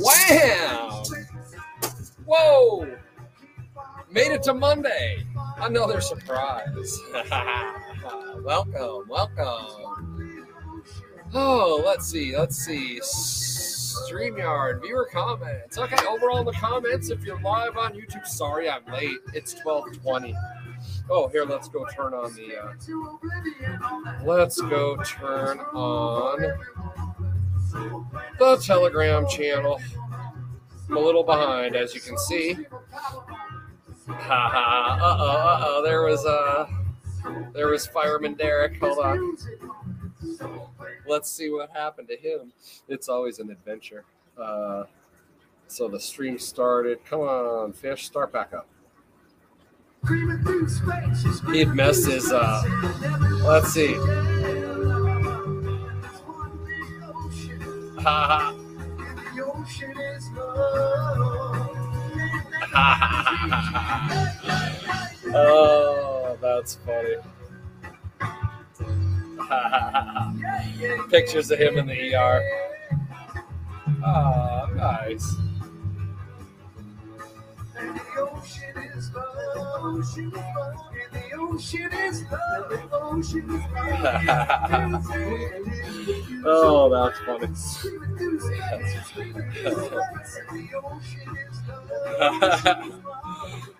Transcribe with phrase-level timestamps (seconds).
[0.00, 1.04] Wham!
[2.24, 2.96] Whoa!
[4.10, 5.26] Made it to Monday.
[5.58, 6.98] Another surprise.
[8.42, 10.14] welcome, welcome.
[11.34, 13.00] Oh, let's see, let's see.
[13.02, 15.76] StreamYard, viewer comments.
[15.76, 19.18] Okay, overall in the comments, if you're live on YouTube, sorry I'm late.
[19.34, 20.34] It's 1220.
[21.10, 22.56] Oh, here, let's go turn on the.
[22.56, 22.72] Uh,
[24.24, 26.58] let's go turn on
[27.72, 29.80] the Telegram channel.
[30.88, 32.58] I'm a little behind, as you can see.
[34.06, 34.98] Ha ha.
[35.00, 35.26] Uh oh.
[35.26, 35.82] Uh oh.
[35.84, 36.66] There was uh,
[37.52, 38.78] there was Fireman Derek.
[38.80, 39.36] Hold on.
[41.06, 42.52] Let's see what happened to him.
[42.88, 44.04] It's always an adventure.
[44.40, 44.84] Uh,
[45.66, 47.04] so the stream started.
[47.04, 48.66] Come on, fish, start back up.
[51.52, 52.32] He messed his.
[52.32, 52.62] Uh,
[53.42, 53.94] let's see.
[58.00, 58.54] Ha ha.
[65.34, 67.16] oh, that's funny.
[71.10, 72.42] Pictures of him in the ER.
[74.04, 75.47] Oh, nice.
[86.44, 87.48] oh, that's funny.
[89.70, 90.00] oh.
[90.48, 91.60] The ocean is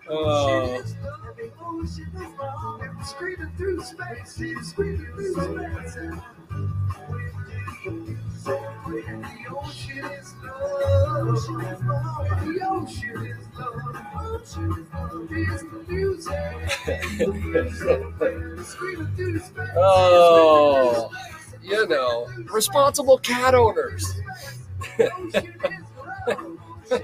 [0.09, 0.81] Oh
[1.35, 5.97] The ocean is loud Screaming through space, screaming through space.
[8.89, 11.45] The ocean is love.
[12.41, 13.95] The ocean is love.
[15.31, 16.33] It's the music.
[19.77, 21.11] oh,
[21.61, 24.11] you know, responsible cat owners.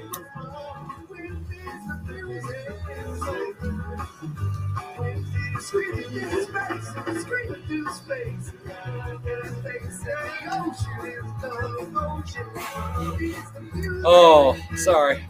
[14.07, 15.25] Oh, sorry.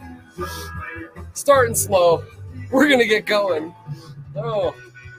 [1.32, 2.24] Starting slow.
[2.70, 3.74] We're going to get going.
[4.36, 4.74] Oh,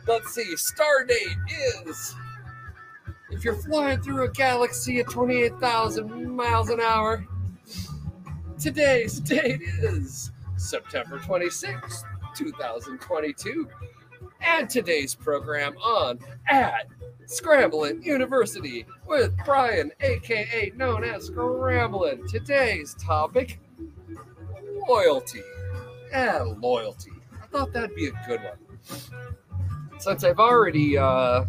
[0.08, 0.56] let's see.
[0.56, 1.38] Star date
[1.86, 2.16] is.
[3.30, 7.26] If you're flying through a galaxy at 28,000 miles an hour,
[8.60, 12.04] today's date is September 26th,
[12.36, 13.68] 2022.
[14.42, 16.88] And today's program on at
[17.26, 22.28] Scramblin University with Brian, aka known as Scramblin.
[22.30, 23.60] Today's topic
[24.88, 25.42] loyalty.
[26.14, 27.12] And loyalty.
[27.34, 30.00] I thought that'd be a good one.
[30.00, 31.46] Since I've already uh,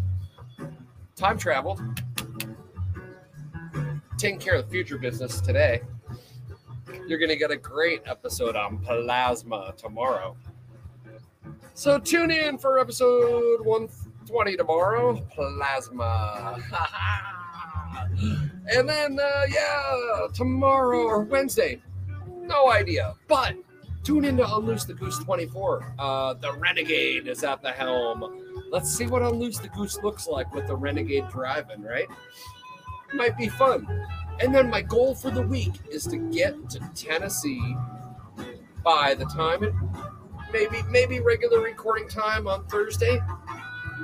[1.15, 1.81] time traveled,
[4.17, 5.81] taking care of the future business today,
[7.07, 10.35] you're going to get a great episode on plasma tomorrow.
[11.79, 15.15] So tune in for episode 120 tomorrow.
[15.33, 16.57] Plasma.
[18.75, 21.81] and then, uh, yeah, tomorrow or Wednesday.
[22.41, 23.15] No idea.
[23.29, 23.55] But
[24.03, 25.95] tune in to Unloose the Goose 24.
[25.97, 28.25] Uh, the Renegade is at the helm.
[28.69, 32.07] Let's see what Unloose the Goose looks like with the Renegade driving, right?
[33.13, 33.87] Might be fun.
[34.41, 37.77] And then my goal for the week is to get to Tennessee
[38.83, 39.73] by the time it
[40.51, 43.19] maybe maybe regular recording time on Thursday,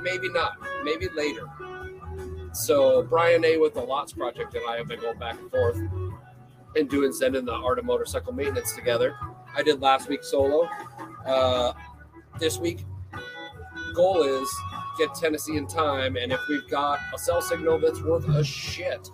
[0.01, 1.47] maybe not, maybe later.
[2.53, 5.77] So Brian A with the Lots Project and I have been going back and forth
[6.75, 9.15] and doing sending the art of motorcycle maintenance together.
[9.55, 10.69] I did last week solo.
[11.25, 11.73] Uh,
[12.39, 12.85] this week,
[13.93, 14.49] goal is
[14.97, 19.09] get Tennessee in time, and if we've got a cell signal that's worth a shit,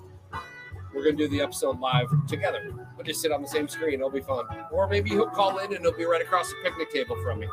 [0.94, 2.72] we're gonna do the episode live together.
[2.96, 3.96] We'll just sit on the same screen.
[3.96, 4.46] It'll be fun.
[4.72, 7.47] Or maybe he'll call in and it'll be right across the picnic table from me.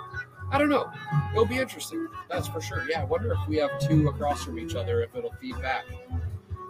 [0.51, 0.91] I don't know.
[1.33, 2.09] It'll be interesting.
[2.31, 2.85] That's for sure.
[2.89, 5.85] Yeah, I wonder if we have two across from each other, if it'll feed back.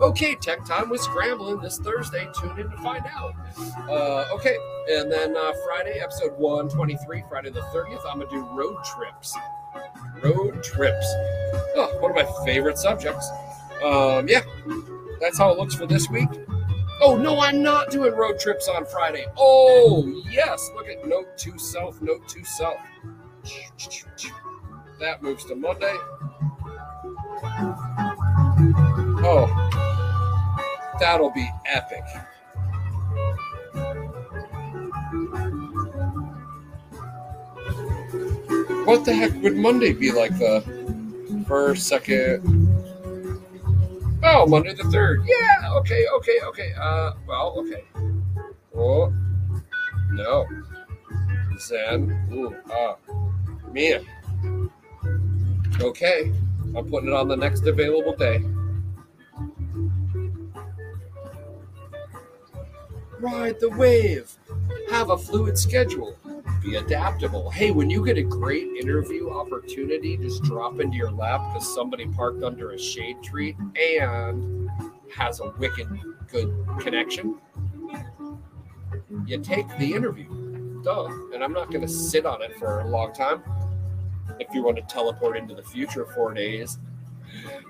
[0.00, 2.28] Okay, Tech Time with Scramblin this Thursday.
[2.40, 3.34] Tune in to find out.
[3.88, 4.56] Uh, okay,
[4.90, 9.36] and then uh, Friday, episode 123, Friday the 30th, I'm going to do road trips.
[10.22, 11.06] Road trips.
[11.74, 13.28] Oh, one of my favorite subjects.
[13.82, 14.42] Um, yeah,
[15.20, 16.28] that's how it looks for this week.
[17.00, 19.24] Oh, no, I'm not doing road trips on Friday.
[19.36, 20.68] Oh, yes.
[20.74, 22.78] Look at note to self, note to self.
[24.98, 25.94] That moves to Monday.
[29.20, 29.46] Oh,
[30.98, 32.02] that'll be epic.
[38.86, 40.64] What the heck would Monday be like the
[41.46, 42.57] first, second,
[44.30, 45.24] Oh, Monday the third.
[45.24, 45.72] Yeah.
[45.76, 46.06] Okay.
[46.16, 46.38] Okay.
[46.44, 46.72] Okay.
[46.78, 47.12] Uh.
[47.26, 47.54] Well.
[47.60, 47.84] Okay.
[48.76, 49.10] Oh.
[50.10, 50.46] No.
[51.58, 52.28] Zen.
[52.32, 52.54] Ooh.
[52.70, 52.96] Ah.
[53.72, 54.04] Man.
[55.80, 56.30] Okay.
[56.76, 58.44] I'm putting it on the next available day.
[63.18, 64.30] Ride the wave.
[64.90, 66.17] Have a fluid schedule.
[66.68, 67.48] Be adaptable.
[67.48, 72.06] Hey, when you get a great interview opportunity, just drop into your lap because somebody
[72.06, 74.68] parked under a shade tree and
[75.16, 75.88] has a wicked
[76.30, 77.38] good connection.
[79.24, 80.82] You take the interview.
[80.84, 81.08] Duh.
[81.32, 83.42] And I'm not going to sit on it for a long time.
[84.38, 86.78] If you want to teleport into the future four days,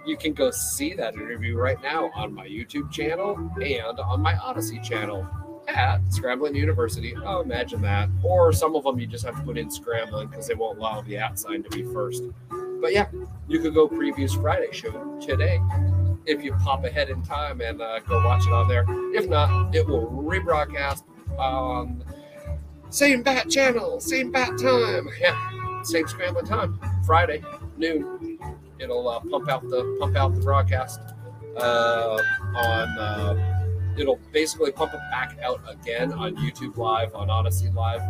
[0.07, 4.35] you can go see that interview right now on my YouTube channel and on my
[4.35, 5.25] Odysee channel
[5.69, 7.15] at Scramblin University.
[7.25, 8.09] Oh, imagine that.
[8.23, 11.03] Or some of them you just have to put in Scramblin because they won't allow
[11.03, 12.25] the at sign to be first.
[12.81, 13.07] But yeah,
[13.49, 15.61] you could go previews Friday show today
[16.27, 18.85] if you pop ahead in time and uh, go watch it on there.
[19.15, 21.03] If not, it will rebroadcast
[21.39, 22.05] on
[22.91, 25.09] same bat channel, same bat time.
[25.21, 26.79] Yeah, same scrambling time.
[27.05, 27.43] Friday
[27.77, 28.39] noon.
[28.79, 31.01] It'll uh, pump out the pump out the broadcast
[31.57, 32.19] uh,
[32.55, 33.48] on.
[33.99, 38.03] It'll basically pump it back out again on YouTube Live, on Odysee Live,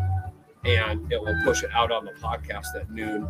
[0.64, 3.28] and it will push it out on the podcast at noon.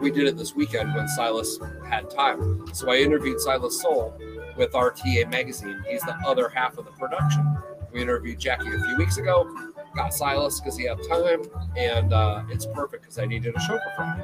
[0.00, 1.58] We did it this weekend when Silas
[1.88, 2.64] had time.
[2.72, 4.16] So I interviewed Silas Soul
[4.56, 5.82] with RTA Magazine.
[5.88, 7.58] He's the other half of the production.
[7.92, 9.50] We interviewed Jackie a few weeks ago,
[9.94, 11.42] got Silas because he had time,
[11.76, 14.22] and uh, it's perfect because I needed a chauffeur for him.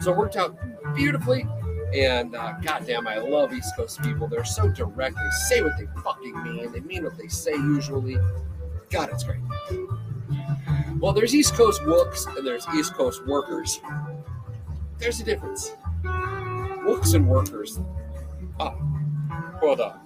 [0.00, 0.56] So it worked out
[0.94, 1.46] beautifully.
[1.92, 4.28] And uh, goddamn, I love East Coast people.
[4.28, 5.16] They're so direct.
[5.16, 6.72] They say what they fucking mean.
[6.72, 8.18] They mean what they say usually.
[8.90, 9.40] God, it's great.
[10.98, 13.80] Well, there's East Coast wooks and there's East Coast workers.
[14.98, 15.72] There's a difference.
[16.84, 17.80] Wooks and workers.
[18.58, 18.74] Ah,
[19.60, 20.00] hold on.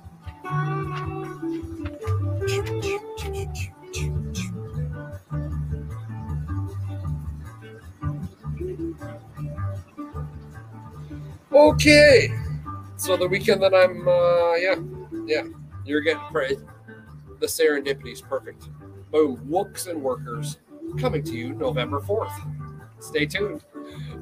[11.52, 12.32] Okay.
[12.96, 14.76] So the weekend that I'm, uh, yeah,
[15.26, 15.42] yeah,
[15.84, 16.64] you're getting praised.
[17.40, 18.68] The serendipity is perfect.
[19.10, 19.40] Boom.
[19.48, 20.58] Wooks and workers
[20.98, 22.32] coming to you November 4th.
[23.00, 23.64] Stay tuned.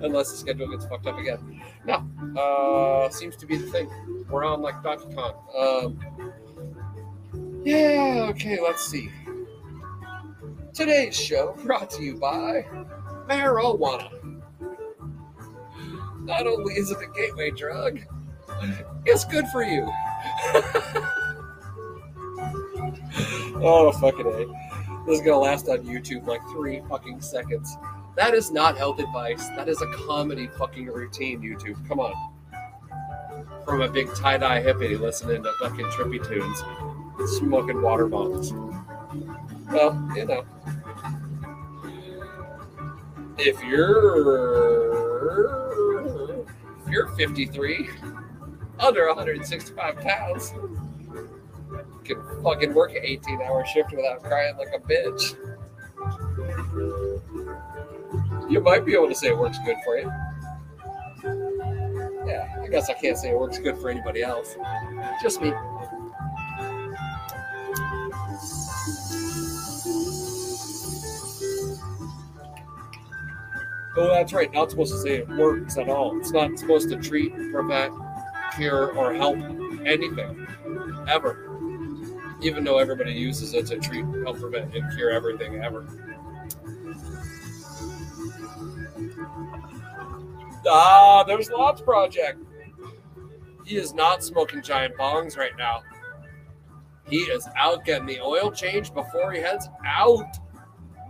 [0.03, 1.63] Unless the schedule gets fucked up again.
[1.87, 2.05] No.
[2.39, 3.89] Uh, seems to be the thing.
[4.29, 5.35] We're on like Donkey Kong.
[5.57, 5.99] Um,
[7.65, 9.11] yeah, okay, let's see.
[10.75, 12.67] Today's show brought to you by
[13.27, 14.11] marijuana.
[16.27, 18.01] Not only is it a gateway drug,
[19.05, 19.83] it's good for you.
[23.63, 24.41] oh, fucking A.
[24.41, 24.47] Eh?
[25.07, 27.77] This is going to last on YouTube like three fucking seconds.
[28.17, 29.49] That is not health advice.
[29.51, 31.87] That is a comedy fucking routine, YouTube.
[31.87, 32.13] Come on.
[33.65, 36.61] From a big tie dye hippie listening to fucking trippy tunes,
[37.39, 38.53] smoking water bombs.
[39.71, 40.45] Well, you know.
[43.39, 45.07] If you're
[46.97, 47.91] you're 53,
[48.79, 50.55] under 165 pounds,
[52.05, 55.37] can fucking work an 18 hour shift without crying like a bitch.
[58.51, 60.11] You might be able to say it works good for you.
[62.27, 64.57] Yeah, I guess I can't say it works good for anybody else.
[65.23, 65.53] Just me.
[73.99, 74.53] Oh, that's right.
[74.53, 76.19] Not supposed to say it works at all.
[76.19, 77.95] It's not supposed to treat, prevent,
[78.55, 79.37] cure, or help
[79.87, 80.47] anything
[81.09, 81.43] ever.
[82.43, 85.87] Even though everybody uses it to treat, help, prevent, and cure everything ever.
[90.69, 92.43] Ah, there's Lots Project.
[93.65, 95.83] He is not smoking giant bongs right now.
[97.09, 100.39] He is out getting the oil change before he heads out.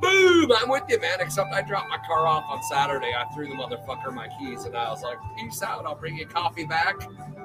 [0.00, 0.52] Boom!
[0.52, 1.20] I'm with you, man.
[1.20, 3.12] Except I dropped my car off on Saturday.
[3.16, 5.86] I threw the motherfucker my keys, and I was like, "Peace out.
[5.86, 6.96] I'll bring you coffee back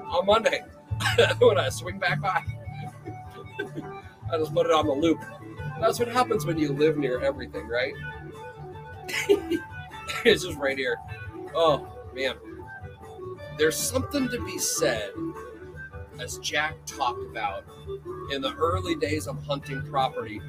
[0.06, 0.62] on Monday
[1.40, 2.42] when I swing back by."
[4.32, 5.20] I just put it on the loop.
[5.80, 7.94] That's what happens when you live near everything, right?
[10.24, 10.96] it's just right here.
[11.54, 12.36] Oh man,
[13.58, 15.10] there's something to be said,
[16.18, 17.64] as Jack talked about
[18.30, 20.40] in the early days of hunting property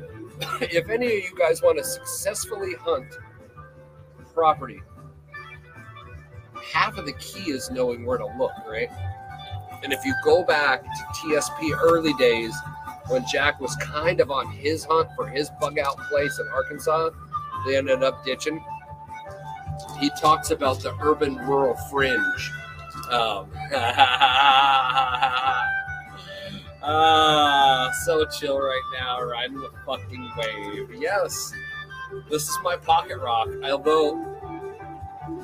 [0.62, 3.14] if any of you guys want to successfully hunt
[4.34, 4.82] property,
[6.72, 8.90] half of the key is knowing where to look, right?
[9.84, 12.56] And if you go back to TSP early days
[13.08, 17.10] when Jack was kind of on his hunt for his bug out place in Arkansas,
[17.66, 18.64] they ended up ditching.
[20.00, 22.52] He talks about the urban rural fringe.
[23.12, 23.52] Um,
[26.86, 30.94] Ah, so chill right now, riding the fucking wave.
[31.00, 31.54] Yes,
[32.30, 33.48] this is my pocket rock.
[33.64, 34.18] Although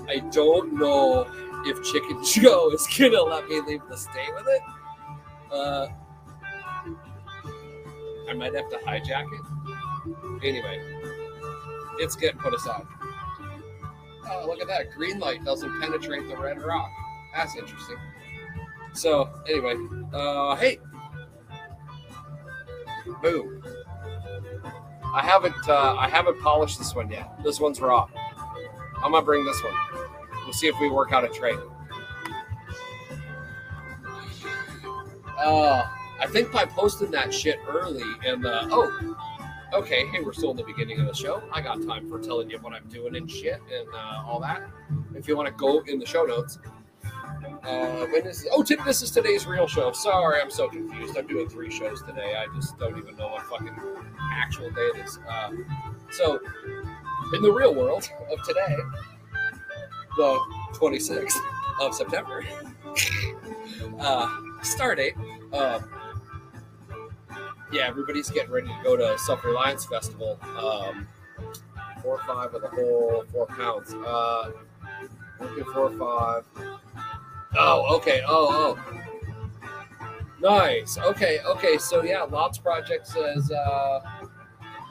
[0.09, 1.31] I don't know
[1.65, 4.61] if Chicken Joe is gonna let me leave the state with it.
[5.49, 5.87] Uh,
[8.29, 10.45] I might have to hijack it.
[10.45, 10.81] Anyway,
[11.99, 12.83] it's getting put aside.
[14.29, 14.91] Oh, look at that.
[14.91, 16.89] Green light doesn't penetrate the red rock.
[17.33, 17.97] That's interesting.
[18.93, 19.75] So, anyway,
[20.11, 20.79] uh, hey.
[23.21, 23.63] Boom.
[25.13, 27.31] I haven't uh, I haven't polished this one yet.
[27.43, 28.07] This one's raw.
[28.97, 29.73] I'm gonna bring this one.
[30.43, 31.59] We'll see if we work out a trade.
[35.37, 35.87] Uh,
[36.19, 39.17] I think by posting that shit early and uh, oh,
[39.73, 41.41] okay, hey, we're still in the beginning of the show.
[41.53, 44.61] I got time for telling you what I'm doing and shit and uh, all that.
[45.15, 46.59] If you want to go in the show notes.
[47.63, 49.91] Uh, when is oh Tim, this is today's real show.
[49.91, 51.17] Sorry, I'm so confused.
[51.17, 52.35] I'm doing three shows today.
[52.35, 53.75] I just don't even know what fucking
[54.31, 55.19] actual day it is.
[55.29, 55.51] Uh,
[56.11, 56.39] so,
[57.33, 58.77] in the real world of today,
[60.17, 60.39] the
[60.73, 61.37] 26th
[61.81, 62.43] of September,
[63.99, 64.29] uh,
[64.61, 65.15] star date.
[65.53, 65.79] Uh,
[67.71, 70.39] yeah, everybody's getting ready to go to Self Reliance Festival.
[70.57, 71.07] Um,
[72.01, 73.93] four or five of the whole four pounds.
[73.93, 74.51] Uh,
[75.39, 76.68] looking four or five.
[77.57, 78.21] Oh, okay.
[78.27, 78.99] Oh, oh.
[80.41, 80.97] Nice.
[80.97, 81.77] Okay, okay.
[81.77, 83.99] So yeah, Lots Project says uh,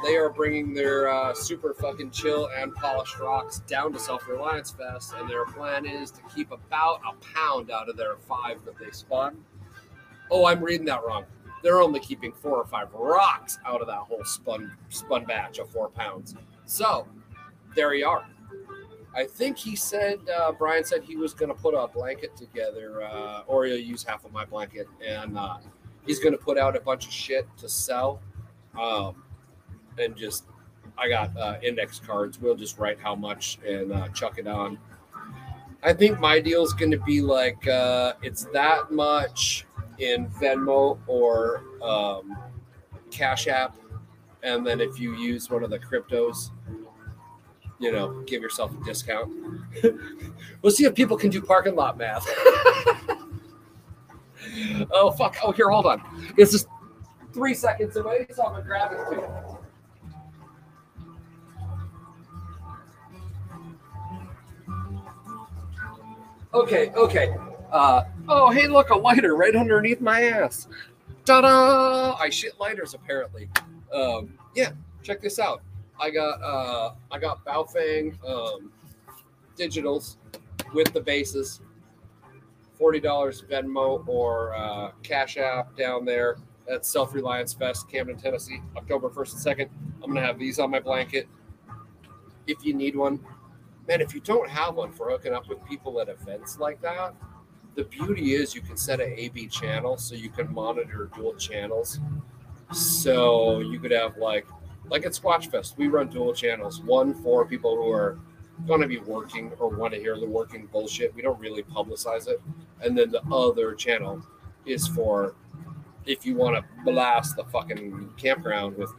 [0.04, 4.70] they are bringing their uh, super fucking chill and polished rocks down to Self Reliance
[4.70, 8.78] Fest, and their plan is to keep about a pound out of their five that
[8.78, 9.42] they spun.
[10.30, 11.24] Oh, I'm reading that wrong.
[11.62, 15.70] They're only keeping four or five rocks out of that whole spun spun batch of
[15.70, 16.34] four pounds.
[16.66, 17.06] So
[17.74, 18.26] there you are.
[19.18, 23.02] I think he said uh, Brian said he was going to put a blanket together,
[23.02, 25.56] uh, or he'll use half of my blanket, and uh,
[26.06, 28.20] he's going to put out a bunch of shit to sell,
[28.78, 29.24] um,
[29.98, 30.44] and just
[30.96, 32.40] I got uh, index cards.
[32.40, 34.78] We'll just write how much and uh, chuck it on.
[35.82, 39.66] I think my deal is going to be like uh, it's that much
[39.98, 42.38] in Venmo or um,
[43.10, 43.76] Cash App,
[44.44, 46.52] and then if you use one of the cryptos,
[47.78, 49.32] you know, give yourself a discount.
[50.62, 52.26] we'll see if people can do parking lot math.
[54.92, 55.36] oh fuck!
[55.42, 56.02] Oh here, hold on.
[56.36, 56.68] It's just
[57.32, 59.22] three seconds away, so I'm gonna grab it too.
[66.54, 67.36] Okay, okay.
[67.70, 70.66] Uh, oh, hey, look, a lighter right underneath my ass.
[71.26, 72.16] Ta-da!
[72.18, 73.50] I shit lighters apparently.
[73.92, 74.70] Um, yeah,
[75.02, 75.62] check this out.
[76.00, 78.72] I got uh, I got Baofeng um,
[79.56, 80.16] digitals
[80.72, 81.60] with the bases.
[82.74, 86.36] Forty dollars Venmo or uh, Cash App down there
[86.70, 89.70] at Self Reliance Fest, Camden, Tennessee, October first and second.
[90.02, 91.28] I'm gonna have these on my blanket.
[92.46, 93.20] If you need one,
[93.88, 94.00] man.
[94.00, 97.14] If you don't have one for hooking up with people at events like that,
[97.74, 102.00] the beauty is you can set an AB channel so you can monitor dual channels.
[102.72, 104.46] So you could have like
[104.90, 106.80] like at Squatch Fest, we run dual channels.
[106.82, 108.18] One for people who are
[108.66, 111.14] going to be working or want to hear the working bullshit.
[111.14, 112.40] We don't really publicize it.
[112.82, 114.22] And then the other channel
[114.66, 115.34] is for
[116.06, 118.92] if you want to blast the fucking campground with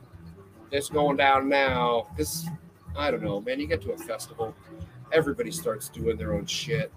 [0.71, 2.07] it's going down now.
[2.15, 2.45] Because
[2.95, 3.59] I don't know, man.
[3.59, 4.55] You get to a festival,
[5.11, 6.91] everybody starts doing their own shit.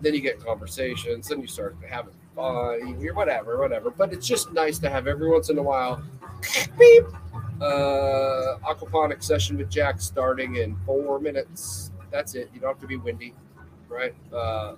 [0.00, 2.80] Then you get conversations, then you start having fun,
[3.14, 3.90] whatever, whatever.
[3.90, 6.02] But it's just nice to have every once in a while.
[6.78, 7.04] Beep
[7.60, 11.90] uh, aquaponic session with Jack starting in four minutes.
[12.10, 12.50] That's it.
[12.54, 13.34] You don't have to be windy,
[13.88, 14.14] right?
[14.32, 14.74] Uh,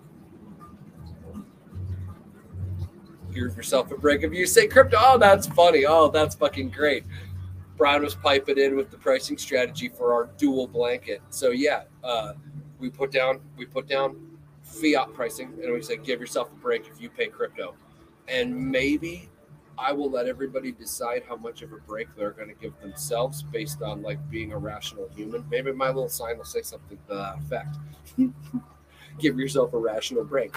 [3.32, 4.22] give yourself a break.
[4.22, 5.86] If you say crypto, oh, that's funny.
[5.86, 7.04] Oh, that's fucking great.
[7.76, 11.22] Brian was piping in with the pricing strategy for our dual blanket.
[11.30, 12.34] So yeah, uh,
[12.78, 14.16] we put down we put down
[14.62, 17.74] fiat pricing, and we said give yourself a break if you pay crypto,
[18.28, 19.28] and maybe
[19.80, 23.42] I will let everybody decide how much of a break they're going to give themselves
[23.42, 25.44] based on like being a rational human.
[25.50, 27.76] Maybe my little sign will say something to that effect.
[29.18, 30.54] give yourself a rational break,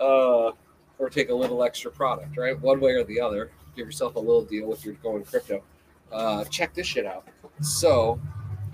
[0.00, 0.52] uh,
[0.98, 2.58] or take a little extra product, right?
[2.60, 3.50] One way or the other.
[3.76, 5.62] Give yourself a little deal if you're going crypto.
[6.10, 7.28] Uh, check this shit out.
[7.60, 8.18] So,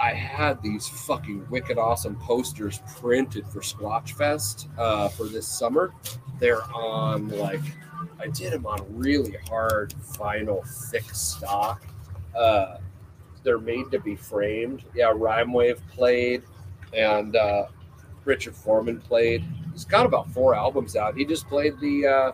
[0.04, 5.94] I had these fucking wicked awesome posters printed for Squatch Fest uh, for this summer.
[6.38, 7.62] They're on like
[8.20, 11.82] I did them on really hard vinyl, thick stock.
[12.36, 12.76] Uh,
[13.44, 14.84] they're made to be framed.
[14.94, 16.42] Yeah, Rhyme Wave played,
[16.92, 17.68] and uh,
[18.26, 19.42] Richard Foreman played.
[19.72, 21.16] He's got about four albums out.
[21.16, 22.06] He just played the.
[22.06, 22.32] Uh,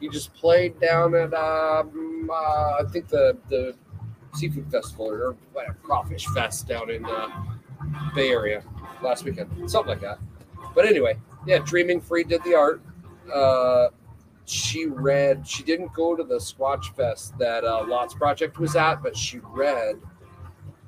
[0.00, 3.74] he just played down at um, uh, I think the the
[4.36, 7.32] seafood festival or whatever crawfish fest down in the
[8.14, 8.62] Bay Area
[9.02, 10.18] last weekend, something like that.
[10.74, 12.82] But anyway, yeah, Dreaming Free did the art.
[13.32, 13.88] Uh,
[14.44, 15.46] she read.
[15.46, 19.40] She didn't go to the Squatch Fest that uh, Lots Project was at, but she
[19.42, 19.96] read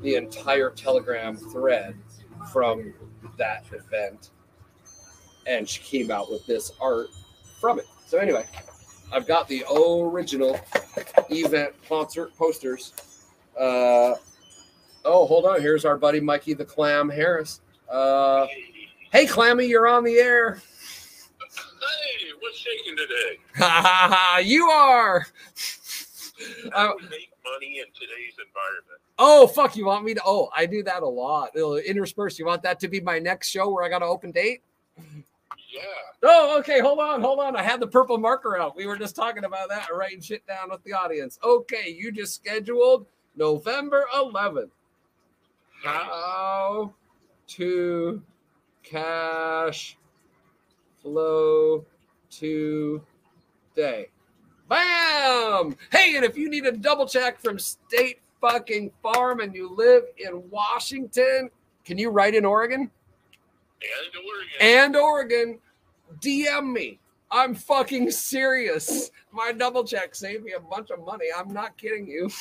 [0.00, 1.96] the entire Telegram thread
[2.52, 2.94] from
[3.36, 4.30] that event,
[5.46, 7.08] and she came out with this art
[7.60, 7.86] from it.
[8.06, 8.46] So anyway,
[9.12, 10.60] I've got the original
[11.30, 12.92] event concert posters.
[13.58, 14.14] Uh,
[15.04, 15.60] oh, hold on.
[15.60, 17.60] Here's our buddy Mikey the Clam Harris.
[17.90, 18.46] Uh,
[19.12, 20.60] hey, Clammy, you're on the air.
[21.40, 23.38] Hey, what's shaking today?
[23.56, 24.38] Ha ha ha!
[24.38, 25.26] You are.
[26.72, 29.00] How Uh, do we make money in today's environment?
[29.18, 29.74] oh fuck!
[29.76, 30.20] You want me to?
[30.24, 31.50] Oh, I do that a lot.
[31.54, 32.38] It'll intersperse.
[32.38, 34.62] You want that to be my next show where I got an open date?
[34.96, 35.80] Yeah.
[36.22, 36.80] Oh, okay.
[36.80, 37.56] Hold on, hold on.
[37.56, 38.76] I had the purple marker out.
[38.76, 41.38] We were just talking about that, writing shit down with the audience.
[41.42, 43.06] Okay, you just scheduled
[43.38, 44.70] November 11th.
[45.84, 46.92] How
[47.46, 48.22] to
[48.82, 49.96] cash
[51.00, 51.86] flow
[52.30, 54.08] today.
[54.68, 55.76] Bam!
[55.92, 60.02] Hey, and if you need a double check from State fucking Farm and you live
[60.18, 61.48] in Washington,
[61.84, 62.90] can you write in Oregon?
[63.80, 64.56] And Oregon.
[64.60, 65.58] and Oregon,
[66.20, 66.98] DM me.
[67.30, 69.10] I'm fucking serious.
[69.32, 71.26] My double check saved me a bunch of money.
[71.36, 72.30] I'm not kidding you.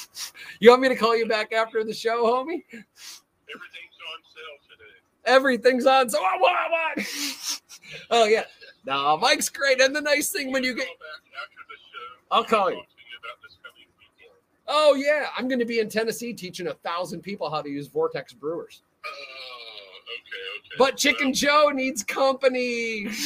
[0.59, 2.63] You want me to call you back after the show, homie?
[2.71, 4.97] Everything's on sale today.
[5.25, 6.09] Everything's on.
[6.09, 6.21] sale.
[6.21, 6.41] what?
[6.41, 6.97] What?
[6.97, 7.61] what?
[8.09, 8.43] oh yeah.
[8.85, 9.79] No, Mike's great.
[9.81, 12.35] And the nice thing when you get, back after the show.
[12.35, 12.77] I'll call you.
[12.77, 14.33] Talk to you about this coming weekend.
[14.67, 17.87] oh yeah, I'm going to be in Tennessee teaching a thousand people how to use
[17.87, 18.81] Vortex brewers.
[19.05, 20.75] Oh, okay, okay.
[20.79, 23.09] But Chicken Joe needs company.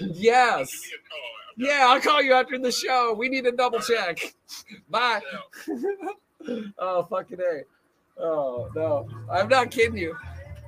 [0.00, 0.70] Yes.
[0.70, 1.26] Give me a call.
[1.48, 3.14] I've Yeah, I'll call you after the show.
[3.14, 4.18] We need a double check.
[4.90, 5.20] Bye.
[6.78, 8.22] oh fucking a.
[8.22, 10.16] Oh no, I'm not kidding you.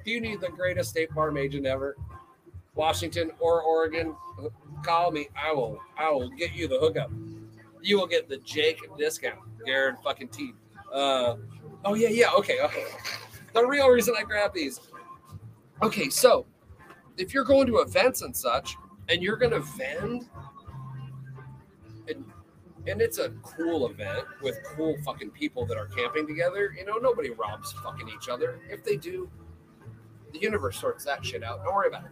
[0.00, 1.96] If you need the greatest State Farm agent ever,
[2.74, 4.14] Washington or Oregon,
[4.82, 5.28] call me.
[5.36, 5.78] I will.
[5.96, 7.10] I will get you the hookup.
[7.82, 10.52] You will get the Jake discount, Garrett fucking T.
[10.92, 11.36] Uh,
[11.84, 12.32] oh yeah, yeah.
[12.38, 12.84] Okay, okay.
[13.54, 14.80] The real reason I grabbed these.
[15.82, 16.44] Okay, so
[17.16, 18.76] if you're going to events and such,
[19.08, 20.28] and you're gonna vend,
[22.08, 22.24] and
[22.86, 26.74] and it's a cool event with cool fucking people that are camping together.
[26.76, 28.60] You know, nobody robs fucking each other.
[28.70, 29.28] If they do,
[30.32, 31.64] the universe sorts that shit out.
[31.64, 32.10] Don't worry about it.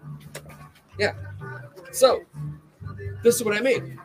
[0.98, 1.12] Yeah.
[1.92, 2.22] So,
[3.22, 3.98] this is what I mean.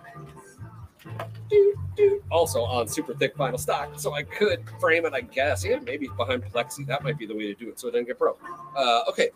[2.30, 5.14] Also on super thick vinyl stock, so I could frame it.
[5.14, 6.86] I guess, yeah, maybe behind plexi.
[6.88, 8.42] That might be the way to do it, so it doesn't get broke.
[8.76, 9.30] Uh, okay,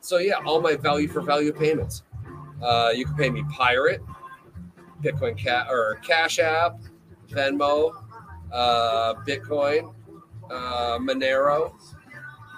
[0.00, 2.02] so yeah, all my value for value payments.
[2.62, 4.02] Uh, you can pay me Pirate,
[5.02, 6.80] Bitcoin cat or Cash App,
[7.28, 7.92] Venmo,
[8.52, 9.94] uh, Bitcoin,
[10.50, 11.72] uh, Monero,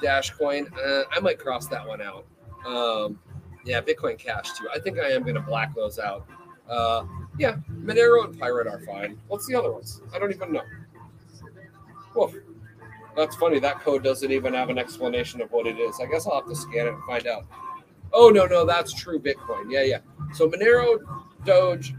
[0.03, 0.67] Dashcoin.
[0.77, 2.25] Uh, I might cross that one out.
[2.67, 3.19] Um,
[3.65, 4.69] yeah, Bitcoin Cash too.
[4.75, 6.27] I think I am going to black those out.
[6.69, 7.05] Uh,
[7.39, 9.19] yeah, Monero and Pirate are fine.
[9.29, 10.03] What's the other ones?
[10.15, 10.63] I don't even know.
[12.15, 12.35] Woof.
[13.17, 13.59] That's funny.
[13.59, 15.99] That code doesn't even have an explanation of what it is.
[16.01, 17.45] I guess I'll have to scan it and find out.
[18.13, 19.71] Oh no, no, that's true Bitcoin.
[19.71, 19.99] Yeah, yeah.
[20.35, 20.99] So Monero,
[21.45, 21.95] Doge,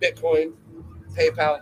[0.00, 0.52] Bitcoin,
[1.14, 1.60] PayPal.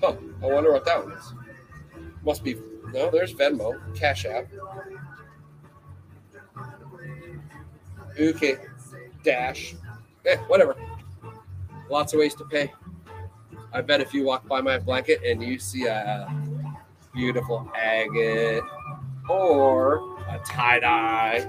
[0.00, 0.16] Huh.
[0.42, 1.34] I wonder what that one is.
[2.24, 2.56] Must be
[2.92, 3.10] no.
[3.10, 4.46] There's Venmo, Cash App.
[8.18, 8.56] Okay,
[9.22, 9.74] Dash.
[10.26, 10.74] Eh, whatever.
[11.88, 12.72] Lots of ways to pay.
[13.72, 16.28] I bet if you walk by my blanket and you see a
[17.14, 18.62] beautiful agate
[19.28, 21.46] or a tie dye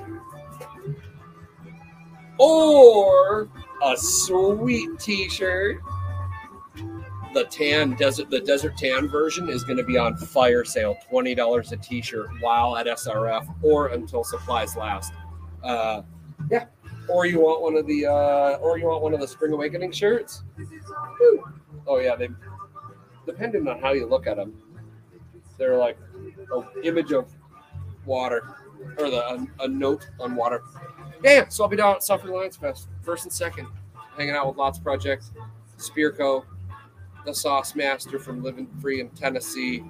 [2.38, 3.50] or
[3.84, 5.80] a sweet t-shirt.
[7.34, 11.72] The tan desert the desert tan version is going to be on fire sale $20
[11.72, 15.14] a t-shirt while at srf or until supplies last.
[15.64, 16.02] Uh
[16.50, 16.66] yeah
[17.08, 19.92] or you want one of the uh or you want one of the spring awakening
[19.92, 20.44] shirts?
[21.20, 21.44] Woo.
[21.88, 22.30] oh yeah they
[23.26, 24.54] depending on how you look at them
[25.58, 25.98] they're like
[26.52, 27.32] an image of
[28.06, 28.61] water
[28.98, 30.62] or the a, a note on water
[31.24, 33.68] yeah, so I'll be down at Self Reliance Fest, first and second,
[34.18, 35.26] hanging out with Lots Project,
[35.78, 36.46] Spearco,
[37.26, 39.84] the Sauce Master from Living Free in Tennessee,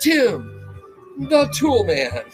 [0.00, 0.76] Tim,
[1.18, 2.24] the Tool Man.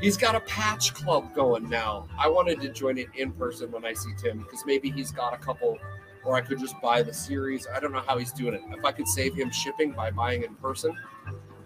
[0.00, 2.06] He's got a patch club going now.
[2.18, 5.34] I wanted to join it in person when I see Tim because maybe he's got
[5.34, 5.78] a couple,
[6.24, 7.66] or I could just buy the series.
[7.74, 8.62] I don't know how he's doing it.
[8.70, 10.96] If I could save him shipping by buying in person,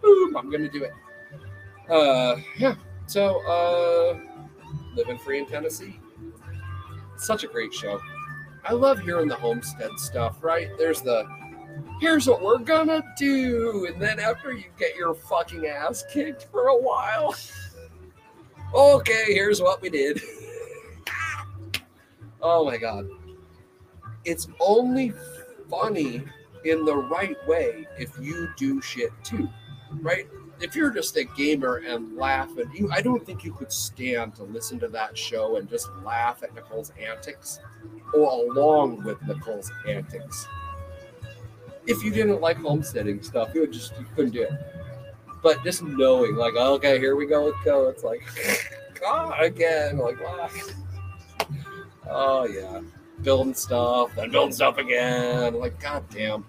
[0.00, 0.92] boom, I'm gonna do it.
[1.90, 2.76] Uh, yeah.
[3.06, 4.20] So, uh,
[4.94, 5.98] living free in Tennessee.
[7.16, 8.00] Such a great show.
[8.64, 10.68] I love hearing the homestead stuff, right?
[10.78, 11.26] There's the
[12.00, 16.68] here's what we're gonna do, and then after you get your fucking ass kicked for
[16.68, 17.34] a while,
[18.74, 20.22] okay, here's what we did.
[22.42, 23.08] oh my god.
[24.24, 25.12] It's only
[25.68, 26.22] funny
[26.64, 29.48] in the right way if you do shit too,
[30.00, 30.28] right?
[30.60, 34.34] If you're just a gamer and laugh and you I don't think you could stand
[34.36, 37.60] to listen to that show and just laugh at Nicole's antics
[38.12, 40.46] or along with Nicole's antics.
[41.86, 44.52] If you didn't like homesteading stuff, you would just you couldn't do it.
[45.42, 47.88] But just knowing, like, okay, here we go, go.
[47.88, 48.22] It's like,
[49.06, 50.50] ah, again, like, wow.
[52.08, 52.80] Oh yeah,
[53.22, 55.54] building stuff, then building stuff again.
[55.54, 56.44] Like, goddamn.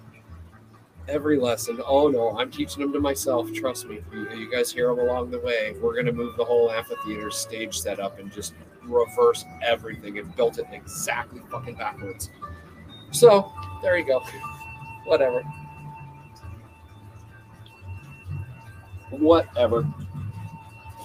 [1.08, 1.80] Every lesson.
[1.86, 3.52] Oh no, I'm teaching them to myself.
[3.54, 4.02] Trust me.
[4.14, 5.76] You, guys hear them along the way.
[5.82, 10.68] We're gonna move the whole amphitheater stage setup and just reverse everything and built it
[10.72, 12.30] exactly fucking backwards.
[13.12, 14.24] So there you go.
[15.06, 15.42] Whatever.
[19.10, 19.88] Whatever.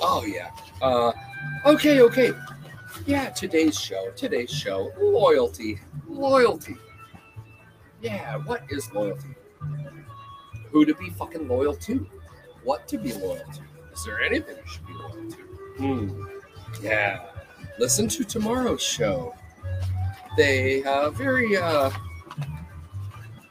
[0.01, 0.51] Oh yeah.
[0.83, 1.13] Uh
[1.65, 2.33] okay, okay.
[3.07, 4.11] Yeah, today's show.
[4.17, 4.91] Today's show.
[4.99, 5.81] Loyalty.
[6.09, 6.77] Loyalty.
[8.01, 9.36] Yeah, what is loyalty?
[10.77, 12.07] Who to be fucking loyal to?
[12.63, 13.63] What to be loyal to?
[13.95, 15.37] Is there anything you should be loyal to?
[15.79, 16.27] Hmm.
[16.83, 17.25] Yeah.
[17.79, 19.35] Listen to tomorrow's show.
[20.37, 21.91] They uh very uh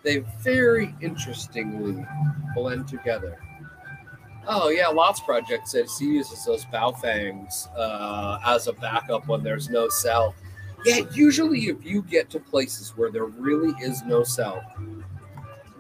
[0.03, 2.05] they very interestingly
[2.53, 3.39] blend together.
[4.47, 9.67] Oh yeah, Lots Project says he uses those Baofengs uh, as a backup when there's
[9.67, 10.35] no cell.
[10.85, 14.61] Yeah, usually if you get to places where there really is no cell,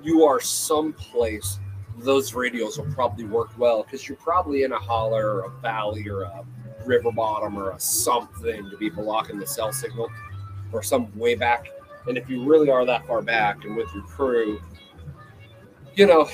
[0.05, 1.59] you are someplace
[1.97, 6.07] those radios will probably work well because you're probably in a holler or a valley
[6.07, 6.45] or a
[6.85, 10.09] river bottom or a something to be blocking the cell signal
[10.71, 11.67] or some way back.
[12.07, 14.61] And if you really are that far back and with your crew,
[15.95, 16.29] you know,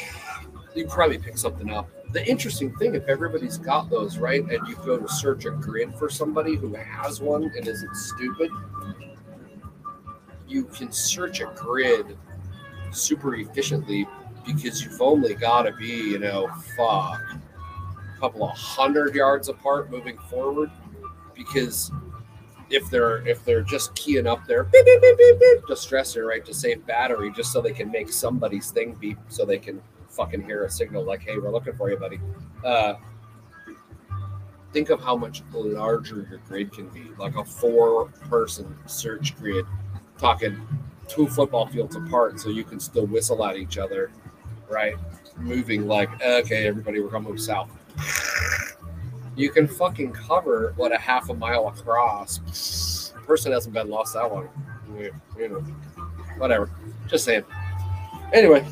[0.75, 1.89] you probably pick something up.
[2.11, 5.93] The interesting thing, if everybody's got those right, and you go to search a grid
[5.95, 8.51] for somebody who has one and isn't stupid,
[10.45, 12.17] you can search a grid
[12.91, 14.07] super efficiently
[14.45, 19.91] because you've only got to be, you know, fuck, a couple of hundred yards apart
[19.91, 20.71] moving forward.
[21.35, 21.91] Because
[22.69, 26.45] if they're if they're just keying up their beep, beep, beep, beep, beep, distressor, right,
[26.45, 30.41] to save battery, just so they can make somebody's thing beep, so they can fucking
[30.43, 32.19] hear a signal like, "Hey, we're looking for you, buddy."
[32.63, 32.95] Uh,
[34.71, 39.65] think of how much larger your grid can be, like a four-person search grid,
[40.17, 40.65] talking
[41.11, 44.11] two football fields apart, so you can still whistle at each other,
[44.69, 44.95] right?
[45.37, 47.69] Moving like, okay, everybody, we're gonna move south.
[49.35, 53.13] You can fucking cover what a half a mile across.
[53.25, 54.49] Person hasn't been lost that long.
[55.37, 55.59] You know,
[56.37, 56.69] whatever.
[57.07, 57.43] Just saying.
[58.33, 58.65] Anyway,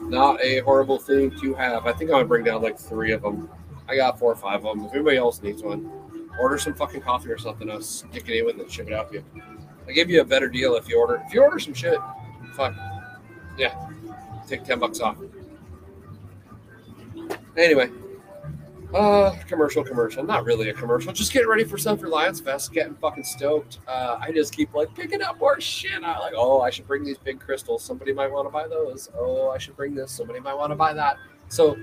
[0.00, 1.86] not a horrible thing to have.
[1.86, 3.48] I think I'm gonna bring down like three of them.
[3.88, 4.86] I got four or five of them.
[4.86, 5.90] If anybody else needs one,
[6.40, 7.70] order some fucking coffee or something.
[7.70, 9.24] I'll stick it in with and ship it out to you.
[9.86, 11.22] I give you a better deal if you order.
[11.26, 11.98] If you order some shit,
[12.54, 12.74] fuck
[13.56, 13.88] yeah,
[14.46, 15.16] take ten bucks off.
[17.56, 17.88] Anyway,
[18.94, 20.24] uh, commercial, commercial.
[20.24, 21.12] Not really a commercial.
[21.12, 22.72] Just getting ready for Self Reliance Fest.
[22.72, 23.78] Getting fucking stoked.
[23.86, 26.02] Uh, I just keep like picking up more shit.
[26.02, 27.82] I like, oh, I should bring these big crystals.
[27.82, 29.08] Somebody might want to buy those.
[29.16, 30.10] Oh, I should bring this.
[30.10, 31.16] Somebody might want to buy that.
[31.48, 31.76] So,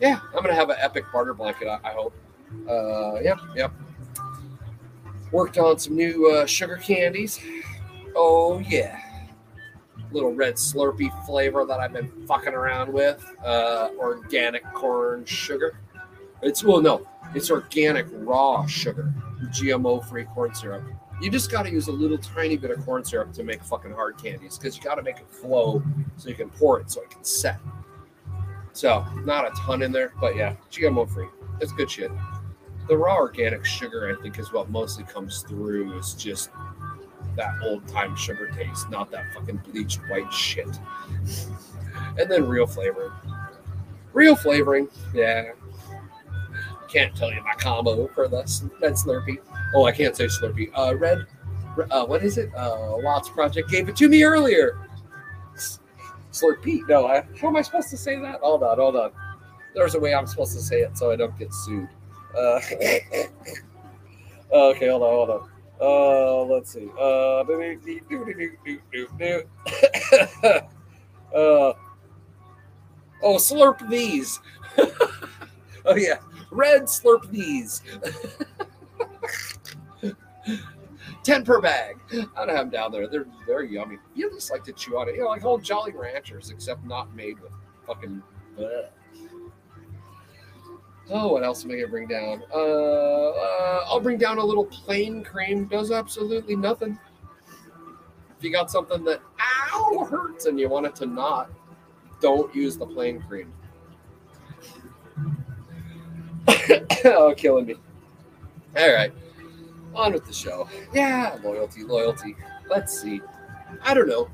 [0.00, 1.68] yeah, I'm gonna have an epic barter blanket.
[1.68, 2.14] I, I hope.
[2.68, 3.72] Uh, yep, yep.
[5.32, 7.38] Worked on some new uh, sugar candies.
[8.16, 9.00] Oh yeah,
[10.12, 13.24] little red Slurpee flavor that I've been fucking around with.
[13.44, 15.78] Uh, organic corn sugar.
[16.42, 19.12] It's well, no, it's organic raw sugar,
[19.46, 20.82] GMO free corn syrup.
[21.20, 23.92] You just got to use a little tiny bit of corn syrup to make fucking
[23.92, 25.82] hard candies because you got to make it flow
[26.16, 27.58] so you can pour it so it can set.
[28.72, 31.28] So not a ton in there, but yeah, GMO free.
[31.60, 32.10] It's good shit.
[32.90, 35.96] The raw organic sugar, I think, is what mostly comes through.
[35.96, 36.50] Is just
[37.36, 40.66] that old time sugar taste, not that fucking bleached white shit.
[42.18, 43.12] And then real flavoring.
[44.12, 45.52] Real flavoring, yeah.
[46.88, 49.38] Can't tell you my combo for red Slurpee.
[49.72, 50.72] Oh, I can't say Slurpee.
[50.76, 51.26] Uh, red,
[51.92, 52.52] uh, what is it?
[52.56, 54.80] Uh, Lots Project gave it to me earlier.
[56.32, 56.88] Slurpee.
[56.88, 58.40] No, I, how am I supposed to say that?
[58.40, 59.12] Hold on, hold on.
[59.76, 61.88] There's a way I'm supposed to say it so I don't get sued.
[64.52, 65.48] Uh, okay, hold on, hold on.
[65.80, 66.88] Uh, let's see.
[66.98, 67.44] Uh,
[71.32, 71.72] uh,
[73.22, 74.40] oh, slurp these.
[75.84, 76.18] oh yeah,
[76.50, 77.82] red slurp these.
[81.22, 81.96] ten per bag.
[82.36, 83.06] I don't have them down there.
[83.06, 83.98] They're they're yummy.
[84.14, 85.14] You just like to chew on it.
[85.14, 87.52] You know, like old Jolly Ranchers, except not made with
[87.86, 88.22] fucking.
[88.58, 88.88] bleh.
[91.12, 92.44] Oh, what else am I gonna bring down?
[92.52, 95.66] Uh, uh, I'll bring down a little plain cream.
[95.66, 96.98] Does absolutely nothing.
[98.38, 101.50] If you got something that ow hurts and you want it to not,
[102.20, 103.52] don't use the plain cream.
[107.04, 107.74] oh, killing me.
[108.78, 109.12] All right,
[109.94, 110.68] on with the show.
[110.94, 112.36] Yeah, loyalty, loyalty.
[112.68, 113.20] Let's see.
[113.82, 114.28] I don't know.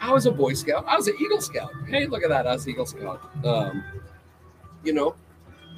[0.00, 0.84] I was a Boy Scout.
[0.88, 1.70] I was an Eagle Scout.
[1.88, 2.46] Hey, look at that.
[2.46, 3.20] I was Eagle Scout.
[3.44, 3.84] Um,
[4.82, 5.14] you know,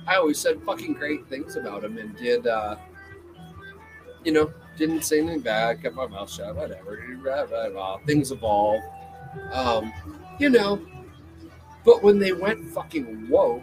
[0.07, 2.77] I always said fucking great things about him and did, uh,
[4.25, 7.03] you know, didn't say anything bad, kept my mouth shut, whatever.
[7.23, 7.99] Blah, blah, blah.
[7.99, 8.83] Things evolve.
[9.53, 9.93] Um,
[10.39, 10.81] you know,
[11.85, 13.63] but when they went fucking woke,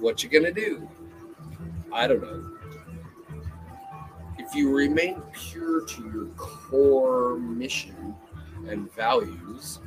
[0.00, 0.88] what you gonna do?
[1.92, 2.52] I don't know.
[4.38, 8.14] If you remain pure to your core mission
[8.68, 9.80] and values,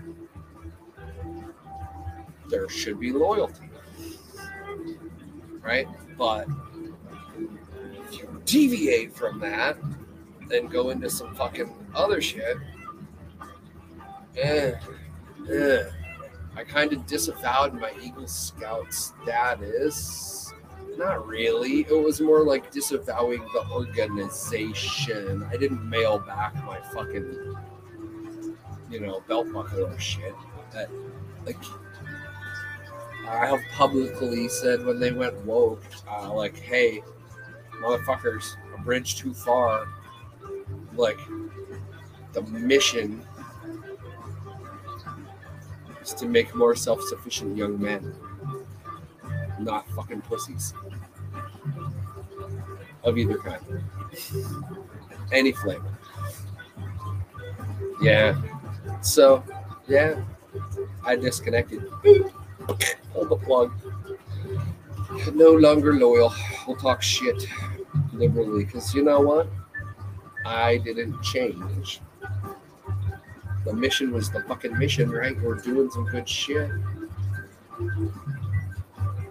[2.50, 3.70] there should be loyalty.
[5.62, 5.88] Right?
[6.18, 6.48] But
[8.08, 9.78] if you deviate from that
[10.52, 12.58] and go into some fucking other shit,
[14.38, 14.74] eh,
[15.52, 15.84] eh.
[16.56, 20.54] I kind of disavowed my Eagle Scout status.
[20.98, 21.86] Not really.
[21.90, 25.48] It was more like disavowing the organization.
[25.50, 27.56] I didn't mail back my fucking,
[28.90, 30.36] you know, belt buckle or shit.
[30.74, 30.90] That,
[31.46, 31.64] like,
[33.30, 37.04] I have publicly said when they went woke, uh, like, hey,
[37.82, 39.88] motherfuckers, a bridge too far.
[40.96, 41.20] Like,
[42.34, 43.24] the mission
[46.02, 48.14] is to make more self sufficient young men,
[49.60, 50.74] not fucking pussies
[53.04, 53.62] of either kind.
[55.32, 55.98] Any flavor.
[58.02, 58.42] Yeah.
[59.02, 59.44] So,
[59.88, 60.22] yeah,
[61.06, 61.84] I disconnected.
[63.14, 63.72] Pull the plug.
[65.34, 66.34] No longer loyal.
[66.68, 67.48] We'll talk shit
[68.14, 69.48] liberally because you know what?
[70.46, 72.02] I didn't change.
[73.66, 75.40] The mission was the fucking mission, right?
[75.42, 76.70] We're doing some good shit.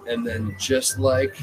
[0.08, 1.36] And then, just like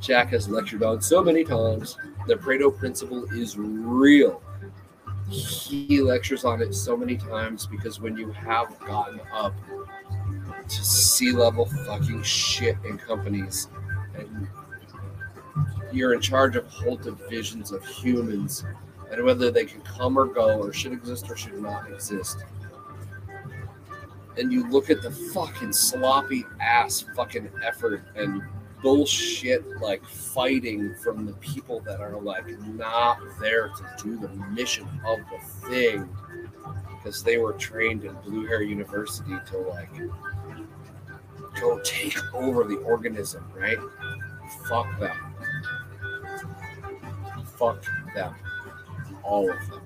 [0.00, 1.96] Jack has lectured on so many times,
[2.26, 4.42] the Pareto principle is real.
[5.28, 9.54] He lectures on it so many times because when you have gotten up
[10.70, 13.68] to C-level fucking shit in companies.
[14.14, 14.48] And
[15.92, 18.64] you're in charge of whole divisions of humans.
[19.10, 22.44] And whether they can come or go or should exist or should not exist.
[24.38, 28.42] And you look at the fucking sloppy ass fucking effort and
[28.80, 34.88] bullshit like fighting from the people that are like not there to do the mission
[35.06, 36.08] of the thing.
[36.96, 39.90] Because they were trained in Blue Hair University to like
[41.60, 43.78] go take over the organism, right?
[44.68, 45.16] Fuck them.
[47.56, 48.34] Fuck them.
[49.22, 49.80] All of them.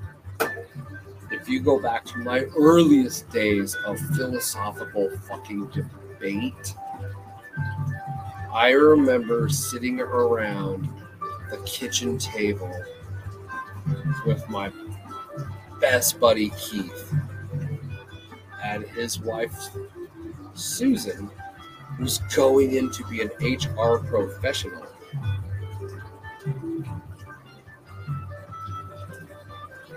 [1.31, 6.75] If you go back to my earliest days of philosophical fucking debate,
[8.53, 10.89] I remember sitting around
[11.51, 12.73] the kitchen table
[14.25, 14.71] with my
[15.81, 17.13] best buddy Keith
[18.63, 19.71] and his wife
[20.55, 21.31] Susan,
[21.97, 24.87] who's going in to be an HR professional.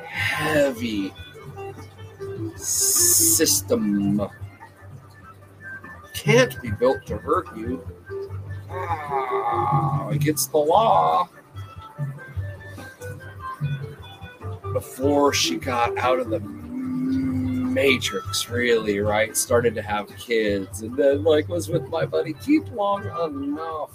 [0.05, 1.13] Heavy
[2.55, 4.21] system
[6.13, 7.85] can't be built to hurt you.
[8.69, 11.29] Ah, against the law.
[14.73, 16.39] Before she got out of the
[17.77, 19.37] matrix, really, right?
[19.37, 23.91] Started to have kids, and then like was with my buddy Keith long enough.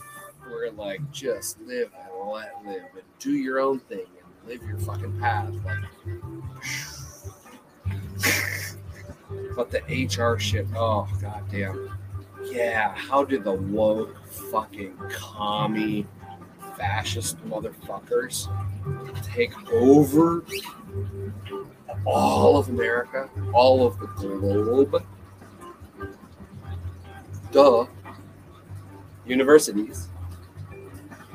[0.48, 4.78] Where like just live and let live and do your own thing and live your
[4.78, 5.52] fucking path.
[5.64, 5.78] Like,
[9.56, 11.98] but the HR shit, oh goddamn.
[12.44, 16.06] Yeah, how did the woke fucking commie
[16.76, 18.48] fascist motherfuckers
[19.24, 20.44] take over
[22.04, 25.04] all of America, all of the globe?
[27.50, 27.86] Duh.
[29.26, 30.08] Universities,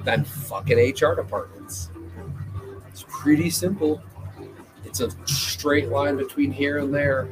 [0.03, 1.89] then fucking HR departments.
[2.89, 4.01] It's pretty simple.
[4.83, 7.29] It's a straight line between here and there.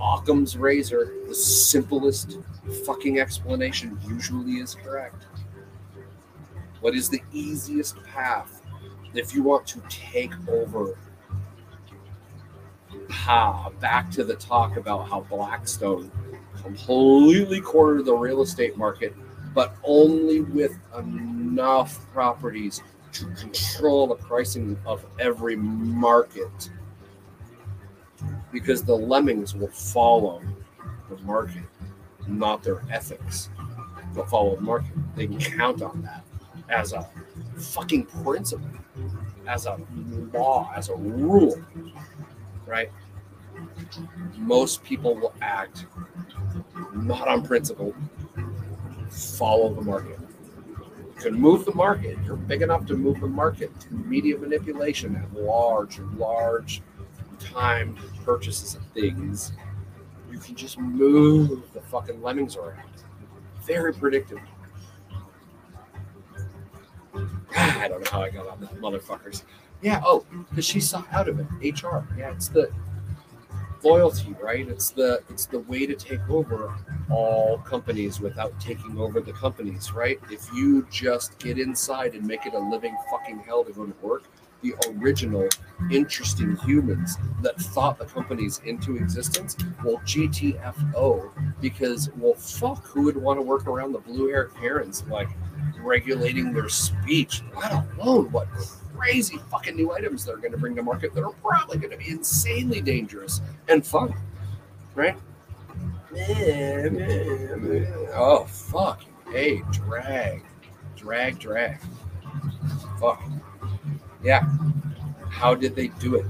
[0.00, 2.38] Occam's razor, the simplest
[2.86, 5.24] fucking explanation usually is correct.
[6.80, 8.62] What is the easiest path
[9.14, 10.96] if you want to take over?
[13.28, 16.10] Ha, back to the talk about how Blackstone
[16.62, 19.14] completely cornered the real estate market,
[19.52, 26.70] but only with enough properties to control the pricing of every market.
[28.50, 30.40] Because the lemmings will follow
[31.10, 31.64] the market,
[32.26, 33.50] not their ethics.
[34.14, 34.92] They'll follow the market.
[35.14, 36.24] They can count on that
[36.70, 37.06] as a
[37.58, 38.70] fucking principle,
[39.46, 39.78] as a
[40.32, 41.62] law, as a rule,
[42.64, 42.90] right?
[44.36, 45.86] Most people will act
[46.94, 47.94] not on principle,
[49.10, 50.18] follow the market.
[51.16, 52.16] You can move the market.
[52.24, 56.82] You're big enough to move the market through media manipulation and large, large
[57.40, 59.52] timed purchases of things.
[60.30, 62.88] You can just move the fucking lemmings around.
[63.62, 64.42] Very predictable.
[67.56, 69.42] I don't know how I got on that, motherfuckers.
[69.80, 71.46] Yeah, oh, because she saw out of it.
[71.82, 72.06] HR.
[72.16, 72.70] Yeah, it's the
[73.82, 74.68] loyalty, right?
[74.68, 76.74] It's the it's the way to take over
[77.10, 80.18] all companies without taking over the companies, right?
[80.30, 83.94] If you just get inside and make it a living fucking hell to go to
[84.02, 84.24] work,
[84.62, 85.48] the original
[85.90, 93.16] interesting humans that thought the companies into existence will GTFO because well fuck who would
[93.16, 95.28] want to work around the blue haired parents like
[95.80, 98.48] regulating their speech, let alone what
[98.98, 101.96] crazy fucking new items they're going to bring to market that are probably going to
[101.96, 104.12] be insanely dangerous and fun,
[104.94, 105.16] right?
[108.14, 109.04] Oh fuck!
[109.30, 110.42] Hey, drag,
[110.96, 111.78] drag, drag.
[113.00, 113.22] Fuck.
[114.22, 114.44] Yeah.
[115.30, 116.26] How did they do it?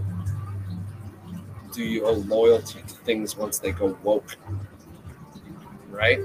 [1.72, 4.36] Do you owe loyalty to things once they go woke?
[5.90, 6.20] Right?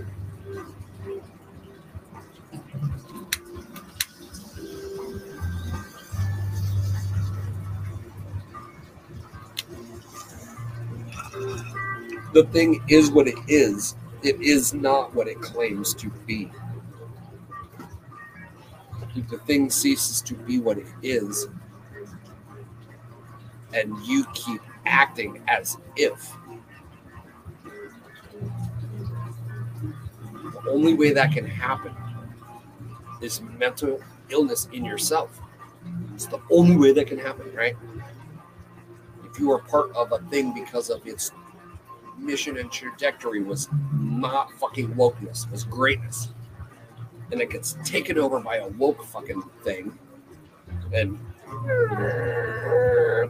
[12.33, 13.95] The thing is what it is.
[14.23, 16.51] It is not what it claims to be.
[19.15, 21.47] If the thing ceases to be what it is,
[23.73, 26.35] and you keep acting as if,
[30.63, 31.95] the only way that can happen
[33.21, 35.39] is mental illness in yourself.
[36.15, 37.75] It's the only way that can happen, right?
[39.25, 41.31] If you are part of a thing because of its
[42.17, 46.33] mission and trajectory was not fucking wokeness, was greatness.
[47.31, 49.97] And it gets taken over by a woke fucking thing.
[50.93, 51.19] And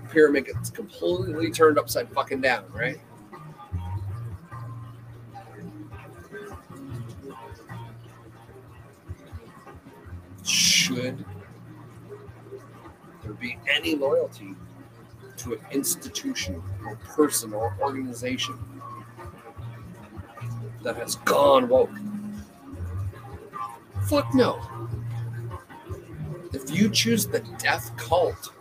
[0.09, 2.99] pyramid gets completely turned upside fucking down, right?
[10.43, 11.23] Should
[13.23, 14.55] there be any loyalty
[15.37, 18.59] to an institution or person or organization
[20.83, 21.89] that has gone woke.
[24.07, 24.61] Fuck no.
[26.51, 28.53] If you choose the death cult,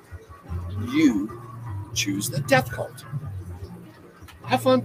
[0.90, 1.42] you
[1.94, 3.04] choose the death cult.
[4.44, 4.84] Have fun.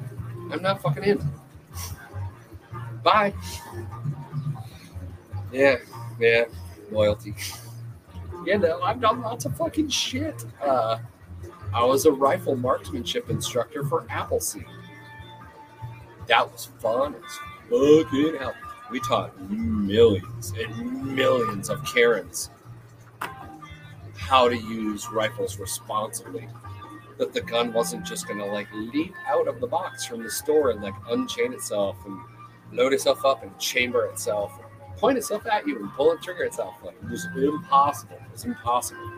[0.52, 1.32] I'm not fucking in.
[3.04, 3.34] Bye.
[5.52, 5.78] Yeah,
[6.20, 6.46] yeah,
[6.92, 7.36] loyalty.
[8.46, 10.46] You know, I've done lots of fucking shit.
[10.62, 11.00] Uh,
[11.74, 14.66] I was a rifle marksmanship instructor for Appleseed.
[16.28, 18.54] That was fun as fucking hell.
[18.92, 22.50] We taught millions and millions of Karens
[24.16, 26.48] how to use rifles responsibly.
[27.18, 30.70] That the gun wasn't just gonna like leap out of the box from the store
[30.72, 32.20] and like unchain itself and
[32.72, 36.44] load itself up and chamber itself, and point itself at you and pull and trigger
[36.44, 36.76] itself.
[36.84, 38.18] Like it was impossible.
[38.18, 39.12] It was impossible.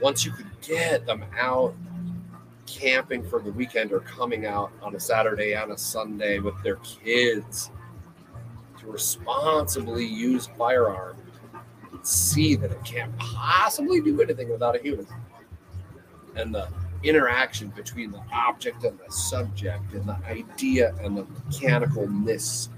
[0.00, 1.74] Once you could get them out
[2.72, 6.76] camping for the weekend or coming out on a Saturday and a Sunday with their
[6.76, 7.70] kids
[8.78, 11.16] to responsibly use firearm
[12.02, 15.06] see that it can't possibly do anything without a human.
[16.34, 16.68] And the
[17.02, 22.68] interaction between the object and the subject and the idea and the mechanicalness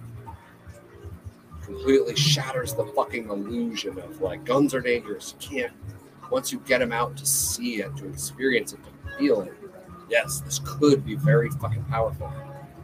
[1.63, 5.35] completely shatters the fucking illusion of like guns are dangerous.
[5.41, 5.73] You can't
[6.31, 9.53] once you get them out to see it, to experience it, to feel it,
[10.09, 12.33] yes, this could be very fucking powerful.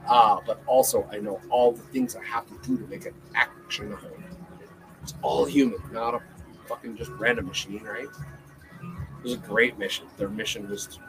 [0.07, 3.15] Uh, but also I know all the things I have to do to make it
[3.35, 4.11] actionable.
[5.03, 6.21] It's all human, not a
[6.67, 8.09] fucking just random machine, right?
[8.83, 10.07] It was a great mission.
[10.17, 11.01] Their mission was to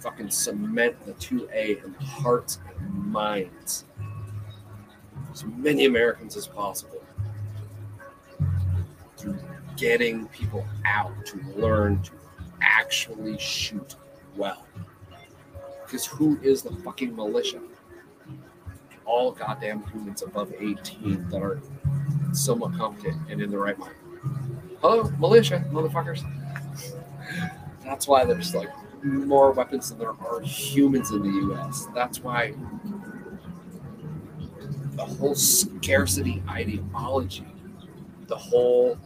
[0.00, 3.84] fucking cement the 2A in hearts and minds
[5.32, 7.02] as many Americans as possible.
[9.16, 9.38] Through
[9.76, 12.12] getting people out to learn to
[12.60, 13.96] actually shoot
[14.36, 14.66] well.
[15.84, 17.60] Because who is the fucking militia?
[19.04, 21.60] All goddamn humans above 18 that are
[22.32, 23.94] somewhat competent and in the right mind.
[24.80, 26.22] Hello, militia, motherfuckers.
[27.84, 28.70] That's why there's like
[29.04, 31.86] more weapons than there are humans in the US.
[31.94, 32.54] That's why
[34.92, 37.46] the whole scarcity ideology,
[38.26, 38.98] the whole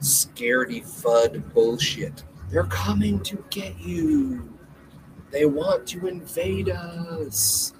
[0.00, 4.48] scaredy fud bullshit, they're coming to get you.
[5.30, 7.74] They want to invade us.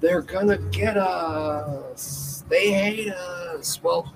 [0.00, 2.44] They're gonna get us.
[2.48, 3.82] They hate us.
[3.82, 4.12] Well,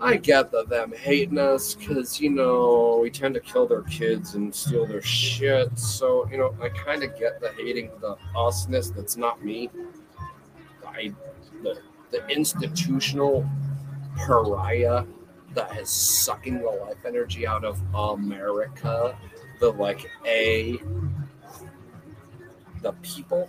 [0.00, 4.34] I get that them hating us because you know we tend to kill their kids
[4.34, 5.78] and steal their shit.
[5.78, 9.70] So you know I kind of get the hating the usness that's not me.
[10.86, 11.12] I
[11.62, 13.48] the the institutional
[14.16, 15.04] pariah
[15.54, 19.16] that is sucking the life energy out of America.
[19.60, 20.80] The like a
[22.82, 23.48] the people.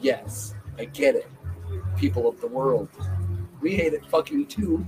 [0.00, 1.30] Yes, I get it.
[1.96, 2.88] People of the world.
[3.60, 4.86] We hate it fucking too.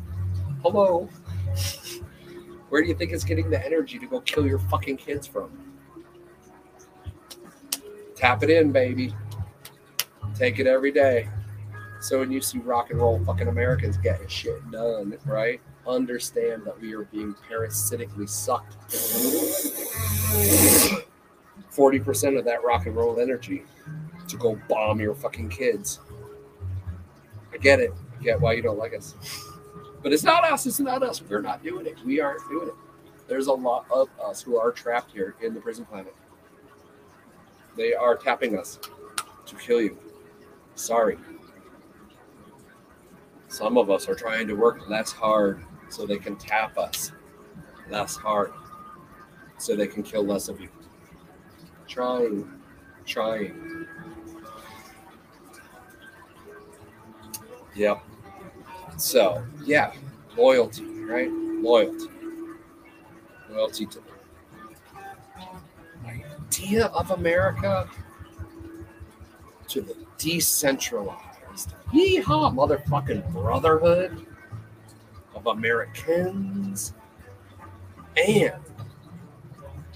[0.62, 1.08] Hello.
[2.70, 5.50] Where do you think it's getting the energy to go kill your fucking kids from?
[8.16, 9.14] Tap it in, baby.
[10.34, 11.28] Take it every day.
[12.02, 15.60] So when you see rock and roll fucking Americans getting shit done, right?
[15.86, 18.76] Understand that we are being parasitically sucked.
[21.72, 23.62] 40% of that rock and roll energy
[24.26, 26.00] to go bomb your fucking kids.
[27.54, 27.92] I get it.
[28.18, 29.14] I get why you don't like us.
[30.02, 30.66] But it's not us.
[30.66, 31.22] It's not us.
[31.22, 31.94] We're not doing it.
[32.04, 32.74] We aren't doing it.
[33.28, 36.16] There's a lot of us who are trapped here in the prison planet.
[37.76, 38.80] They are tapping us
[39.46, 39.96] to kill you.
[40.74, 41.16] Sorry.
[43.52, 47.12] Some of us are trying to work less hard so they can tap us
[47.90, 48.50] less hard
[49.58, 50.70] so they can kill less of you.
[51.86, 52.50] Trying,
[53.04, 53.86] trying.
[57.76, 58.02] Yep.
[58.96, 59.92] So, yeah,
[60.34, 61.30] loyalty, right?
[61.30, 62.06] Loyalty.
[63.50, 64.00] Loyalty to
[66.02, 67.86] the idea of America,
[69.68, 71.31] to the decentralized,
[71.92, 74.26] yeehaw, motherfucking brotherhood
[75.34, 76.94] of Americans,
[78.16, 78.54] and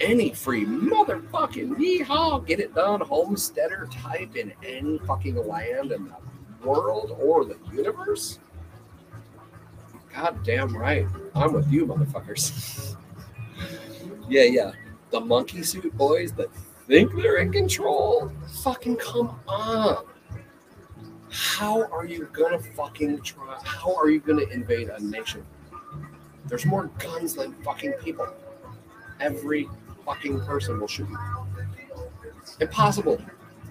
[0.01, 6.67] any free motherfucking yeehaw, get it done, homesteader type in any fucking land in the
[6.67, 8.39] world or the universe?
[10.15, 11.07] God damn right.
[11.35, 12.97] I'm with you, motherfuckers.
[14.29, 14.73] yeah, yeah.
[15.11, 16.49] The monkey suit boys that
[16.87, 18.33] think they're in control.
[18.63, 20.05] Fucking come on.
[21.31, 23.59] How are you gonna fucking try?
[23.65, 25.45] How are you gonna invade a nation?
[26.47, 28.29] There's more guns than fucking people.
[29.21, 29.69] Every
[30.05, 31.19] fucking person will shoot you.
[32.61, 33.21] Impossible.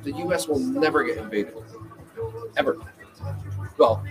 [0.03, 1.55] The US will never get invaded.
[2.57, 2.77] Ever.
[3.77, 4.03] Well,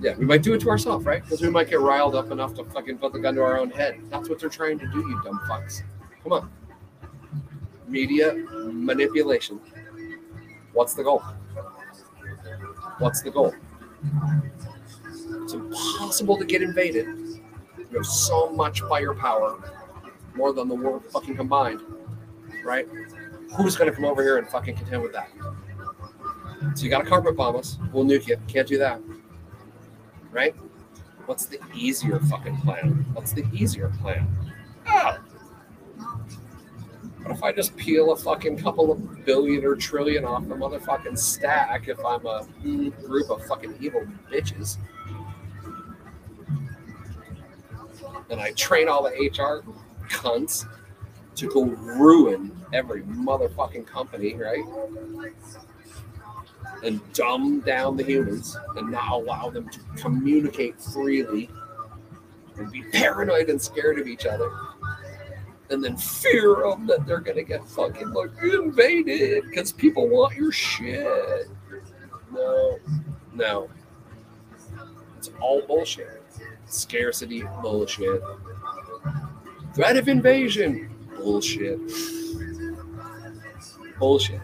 [0.00, 1.22] yeah, we might do it to ourselves, right?
[1.22, 3.70] Because we might get riled up enough to fucking put the gun to our own
[3.70, 4.00] head.
[4.10, 5.82] That's what they're trying to do, you dumb fucks.
[6.22, 6.50] Come on.
[7.86, 9.60] Media manipulation.
[10.72, 11.22] What's the goal?
[12.98, 13.54] What's the goal?
[15.42, 17.06] It's impossible to get invaded.
[17.06, 19.58] You have so much firepower,
[20.34, 21.80] more than the world fucking combined,
[22.64, 22.86] right?
[23.56, 25.30] Who's going to come over here and fucking contend with that?
[26.74, 27.78] So you got to carpet bomb us.
[27.92, 28.36] We'll nuke you.
[28.46, 29.00] Can't do that.
[30.30, 30.54] Right?
[31.26, 33.06] What's the easier fucking plan?
[33.12, 34.28] What's the easier plan?
[34.86, 35.18] Ah.
[37.28, 41.18] What if I just peel a fucking couple of billion or trillion off the motherfucking
[41.18, 42.46] stack if I'm a
[43.02, 44.78] group of fucking evil bitches?
[48.30, 49.62] And I train all the HR
[50.08, 50.64] cunts
[51.34, 54.64] to go ruin every motherfucking company, right?
[56.82, 61.50] and dumb down the humans and not allow them to communicate freely
[62.56, 64.50] and be paranoid and scared of each other
[65.70, 70.52] and then fear them that they're gonna get fucking like invaded because people want your
[70.52, 71.46] shit.
[72.32, 72.78] No,
[73.34, 73.70] no.
[75.16, 76.22] It's all bullshit.
[76.66, 78.22] Scarcity, bullshit.
[79.74, 81.80] Threat of invasion, bullshit.
[83.98, 84.40] Bullshit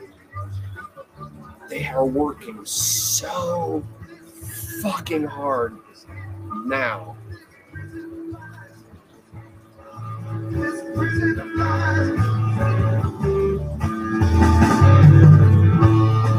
[1.74, 3.82] they are working so
[4.80, 5.76] fucking hard
[6.64, 7.16] now.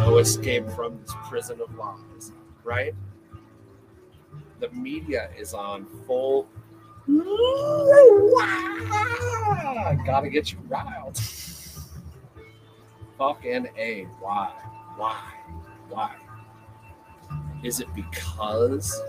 [0.06, 2.94] No escape from this prison of lies, right?
[4.60, 6.50] The media is on full
[10.06, 11.18] Gotta get you riled.
[13.18, 14.08] Fucking A.
[14.20, 14.52] Why?
[14.98, 15.34] Why?
[15.90, 16.16] Why?
[17.64, 19.02] Is it because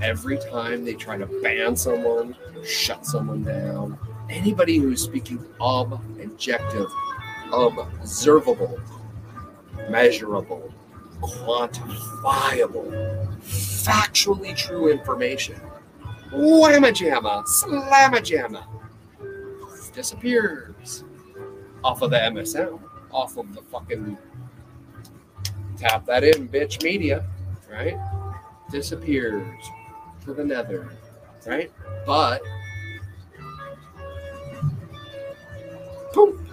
[0.00, 3.98] every time they try to ban someone, shut someone down,
[4.30, 6.86] anybody who's speaking objective,
[7.52, 8.78] observable,
[9.90, 10.72] measurable,
[11.20, 12.90] quantifiable,
[13.42, 15.60] factually true information.
[16.32, 18.64] Whamma jamma, slamma jamma.
[19.94, 21.04] Disappears
[21.82, 22.78] off of the MSM,
[23.10, 24.16] off of the fucking
[25.76, 27.24] tap that in, bitch media,
[27.70, 27.96] right?
[28.70, 29.44] Disappears
[30.24, 30.88] to the nether,
[31.46, 31.70] right?
[32.06, 32.42] But
[36.14, 36.44] boom.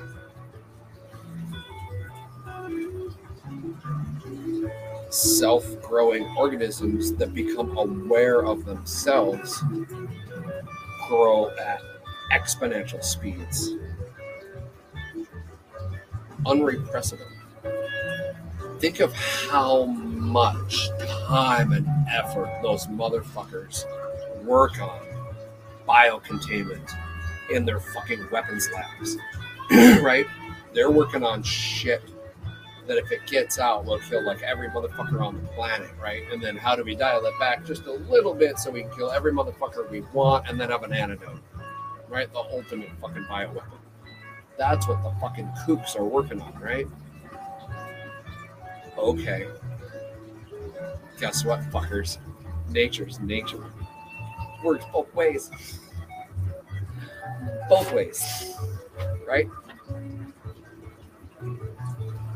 [5.09, 9.63] Self growing organisms that become aware of themselves
[11.07, 11.81] grow at
[12.33, 13.71] exponential speeds.
[16.45, 17.34] Unrepressible.
[18.79, 20.89] Think of how much
[21.27, 23.85] time and effort those motherfuckers
[24.43, 24.99] work on
[25.87, 26.91] biocontainment
[27.51, 29.17] in their fucking weapons labs.
[30.01, 30.27] right?
[30.73, 32.03] They're working on shit
[32.87, 36.23] that if it gets out will kill like every motherfucker on the planet, right?
[36.31, 38.91] And then how do we dial it back just a little bit so we can
[38.91, 41.39] kill every motherfucker we want and then have an antidote,
[42.07, 42.31] right?
[42.31, 43.79] The ultimate fucking bioweapon.
[44.57, 46.87] That's what the fucking kooks are working on, right?
[48.97, 49.47] Okay.
[51.19, 52.17] Guess what, fuckers?
[52.69, 53.63] Nature's nature.
[54.63, 55.49] Works both ways.
[57.69, 58.53] Both ways.
[59.27, 59.49] Right?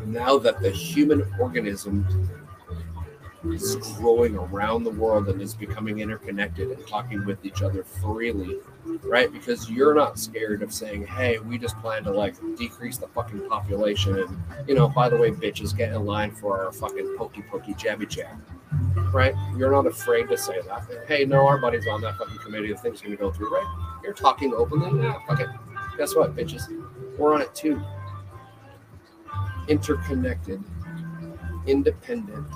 [0.06, 2.06] Now that the human organism
[3.46, 8.58] is growing around the world and is becoming interconnected and talking with each other freely,
[9.04, 9.32] right?
[9.32, 13.48] Because you're not scared of saying, hey, we just plan to like decrease the fucking
[13.48, 14.20] population.
[14.20, 14.38] And,
[14.68, 18.10] you know, by the way, bitches, get in line for our fucking pokey pokey jabby
[18.10, 18.38] jab,
[19.14, 19.34] right?
[19.56, 20.88] You're not afraid to say that.
[21.08, 22.74] Hey, no, our buddy's on that fucking committee.
[22.74, 24.00] The thing's going to go through, right?
[24.04, 25.02] You're talking openly.
[25.04, 25.50] Yeah, fuck it.
[25.98, 26.68] Guess what, bitches?
[27.18, 27.82] We're on it too.
[29.68, 30.64] Interconnected,
[31.68, 32.48] independent,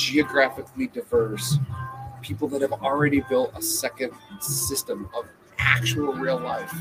[0.00, 1.58] geographically diverse,
[2.22, 5.26] people that have already built a second system of
[5.58, 6.72] actual real life,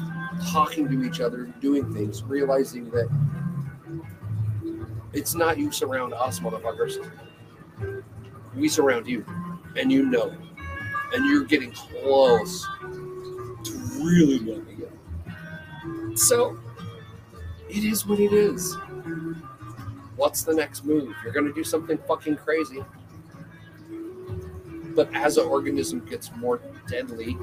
[0.52, 3.10] talking to each other, doing things, realizing that
[5.14, 7.12] it's not you surround us, motherfuckers.
[8.56, 9.26] We surround you,
[9.76, 10.36] and you know,
[11.14, 16.18] and you're getting close to really loving it.
[16.18, 16.58] So,
[17.70, 18.78] it is what it is.
[20.16, 21.14] What's the next move?
[21.24, 22.84] You're going to do something fucking crazy.
[24.96, 27.38] But as an organism gets more deadly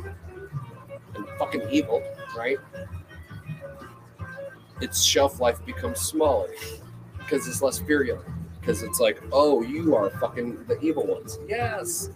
[1.14, 2.03] and fucking evil,
[2.36, 2.59] right?
[4.80, 6.49] Its shelf life becomes smaller
[7.18, 8.26] because it's less virulent.
[8.61, 11.38] Because it's like, oh, you are fucking the evil ones.
[11.49, 12.11] Yes.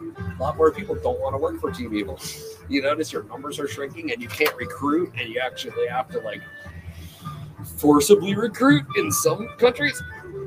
[0.00, 2.20] A lot more people don't want to work for Team Evil.
[2.68, 6.20] You notice your numbers are shrinking and you can't recruit, and you actually have to
[6.20, 6.42] like
[7.76, 10.00] forcibly recruit in some countries,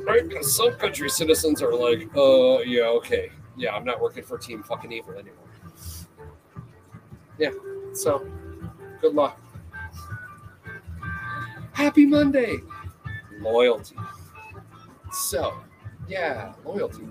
[0.05, 0.27] right?
[0.27, 4.63] Because some country citizens are like, uh, yeah, okay, yeah, I'm not working for Team
[4.63, 5.33] fucking Evil anymore.
[7.39, 7.51] Yeah,
[7.93, 8.25] so
[9.01, 9.41] good luck.
[11.73, 12.57] Happy Monday.
[13.39, 13.95] Loyalty.
[15.11, 15.53] So,
[16.07, 17.03] yeah, loyalty.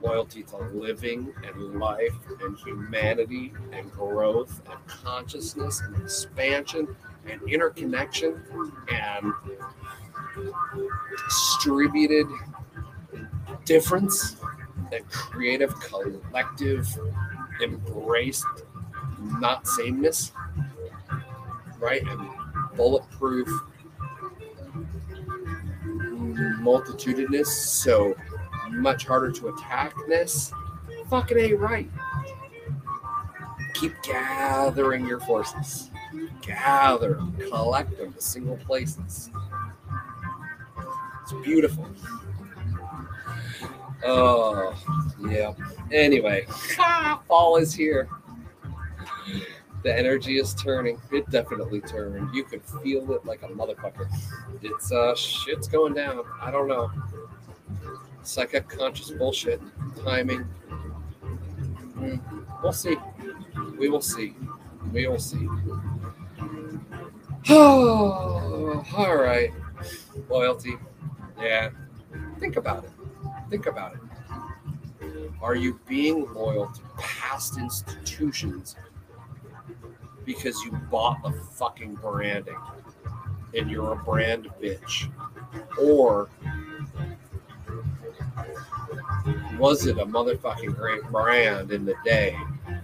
[0.00, 6.94] Loyalty to living and life and humanity and growth and consciousness and expansion
[7.26, 8.40] and interconnection
[8.88, 9.32] and
[11.26, 12.26] distributed
[13.64, 14.36] difference
[14.92, 16.86] and creative collective
[17.62, 18.46] embraced
[19.38, 20.32] not sameness
[21.78, 22.28] right and
[22.76, 23.48] bulletproof
[26.60, 28.14] multitudinous so
[28.70, 30.52] much harder to attackness
[31.08, 31.90] fucking a right
[33.74, 35.90] keep gathering your forces
[36.42, 39.30] gather them, collect them to single places.
[41.22, 41.88] It's beautiful.
[44.04, 44.74] Oh,
[45.28, 45.52] yeah.
[45.92, 46.46] Anyway,
[47.28, 48.08] fall is here.
[49.82, 51.00] The energy is turning.
[51.12, 52.34] It definitely turned.
[52.34, 54.08] You could feel it like a motherfucker.
[54.62, 56.22] It's uh shit's going down.
[56.40, 56.90] I don't know.
[58.22, 59.60] Psychic conscious bullshit.
[60.02, 60.46] Timing.
[61.98, 62.20] Mm,
[62.62, 62.96] We'll see.
[63.78, 64.34] We will see.
[64.92, 65.46] We will see.
[67.50, 69.50] Oh, all right.
[70.30, 70.78] Loyalty.
[71.38, 71.70] Yeah.
[72.40, 72.90] Think about it.
[73.50, 74.00] Think about it.
[75.42, 78.76] Are you being loyal to past institutions
[80.24, 82.56] because you bought the fucking branding
[83.54, 85.10] and you're a brand bitch?
[85.78, 86.28] Or
[89.58, 92.36] was it a motherfucking great brand in the day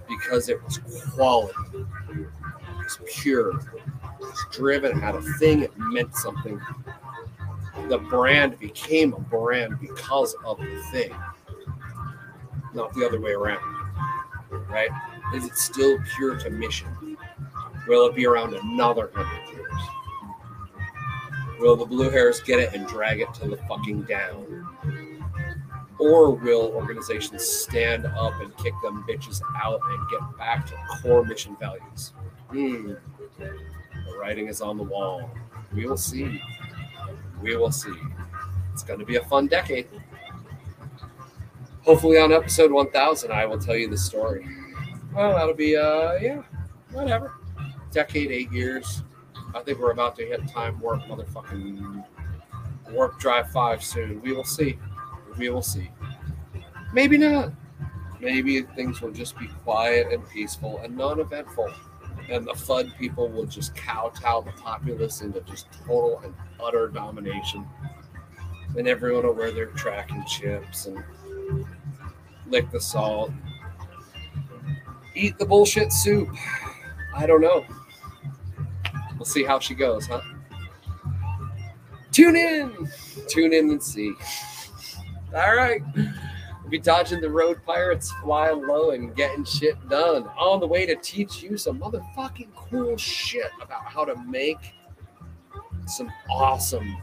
[0.09, 0.79] because it was
[1.15, 1.55] quality,
[2.11, 2.27] it
[2.77, 6.61] was pure, it was driven, had a thing, it meant something.
[7.91, 11.13] The brand became a brand because of the thing,
[12.73, 13.65] not the other way around.
[14.69, 14.91] Right?
[15.35, 17.17] Is it still pure to mission?
[17.89, 19.73] Will it be around another hundred years?
[21.59, 24.69] Will the blue hairs get it and drag it to the fucking down?
[25.99, 31.25] Or will organizations stand up and kick them bitches out and get back to core
[31.25, 32.13] mission values?
[32.51, 32.93] Hmm.
[33.37, 35.29] The writing is on the wall.
[35.75, 36.41] We will see.
[37.43, 37.93] We will see.
[38.73, 39.89] It's going to be a fun decade.
[41.83, 44.47] Hopefully, on episode 1000, I will tell you the story.
[45.15, 46.43] Well, that'll be, uh, yeah,
[46.93, 47.35] whatever.
[47.91, 49.03] Decade, eight years.
[49.55, 52.05] I think we're about to hit time warp, motherfucking
[52.91, 54.21] warp drive five soon.
[54.23, 54.79] We will see.
[55.39, 55.91] We will see.
[56.93, 57.53] Maybe not.
[58.21, 61.73] Maybe things will just be quiet and peaceful and non-eventful,
[62.31, 67.67] and the FUD people will just kowtow the populace into just total and utter domination,
[68.79, 71.03] and everyone will wear their tracking chips and
[72.47, 73.33] lick the salt,
[75.15, 76.29] eat the bullshit soup.
[77.15, 77.65] I don't know.
[79.17, 80.21] We'll see how she goes, huh?
[82.13, 82.89] Tune in.
[83.29, 84.15] Tune in and see.
[85.35, 85.83] All right.
[86.71, 90.25] Be dodging the road pirates, flying low and getting shit done.
[90.39, 94.75] On the way to teach you some motherfucking cool shit about how to make
[95.87, 96.97] some awesome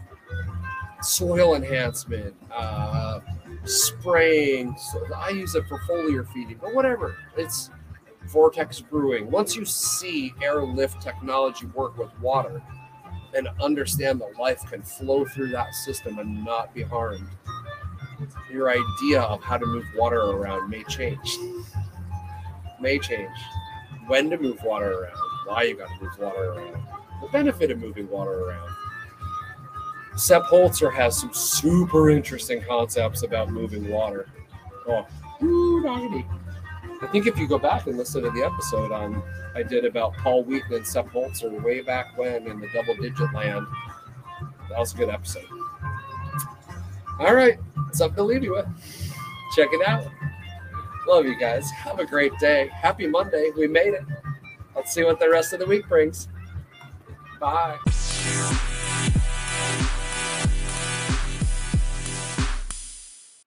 [1.02, 3.20] soil enhancement, uh,
[3.66, 4.76] spraying.
[4.78, 7.18] So I use it for foliar feeding, but whatever.
[7.36, 7.70] It's
[8.28, 9.30] Vortex Brewing.
[9.30, 12.62] Once you see airlift technology work with water
[13.36, 17.28] and understand that life can flow through that system and not be harmed,
[18.52, 21.38] your idea of how to move water around may change.
[22.80, 23.38] May change.
[24.08, 26.88] When to move water around, why you got to move water around,
[27.22, 28.70] the benefit of moving water around.
[30.16, 34.28] Sepp Holzer has some super interesting concepts about moving water.
[34.88, 35.06] Oh,
[35.44, 35.88] ooh.
[35.88, 39.22] I think if you go back and listen to the episode on
[39.56, 43.34] I did about Paul Wheaton and Sepp Holzer way back when in the double digit
[43.34, 43.66] land,
[44.70, 45.48] that was a good episode.
[47.20, 47.60] All right,
[47.94, 48.68] something to leave you with.
[49.56, 50.06] Check it out.
[51.08, 51.72] Love you guys.
[51.72, 52.68] Have a great day.
[52.68, 53.52] Happy Monday.
[53.56, 54.04] We made it.
[54.76, 56.28] Let's see what the rest of the week brings.
[57.40, 57.78] Bye.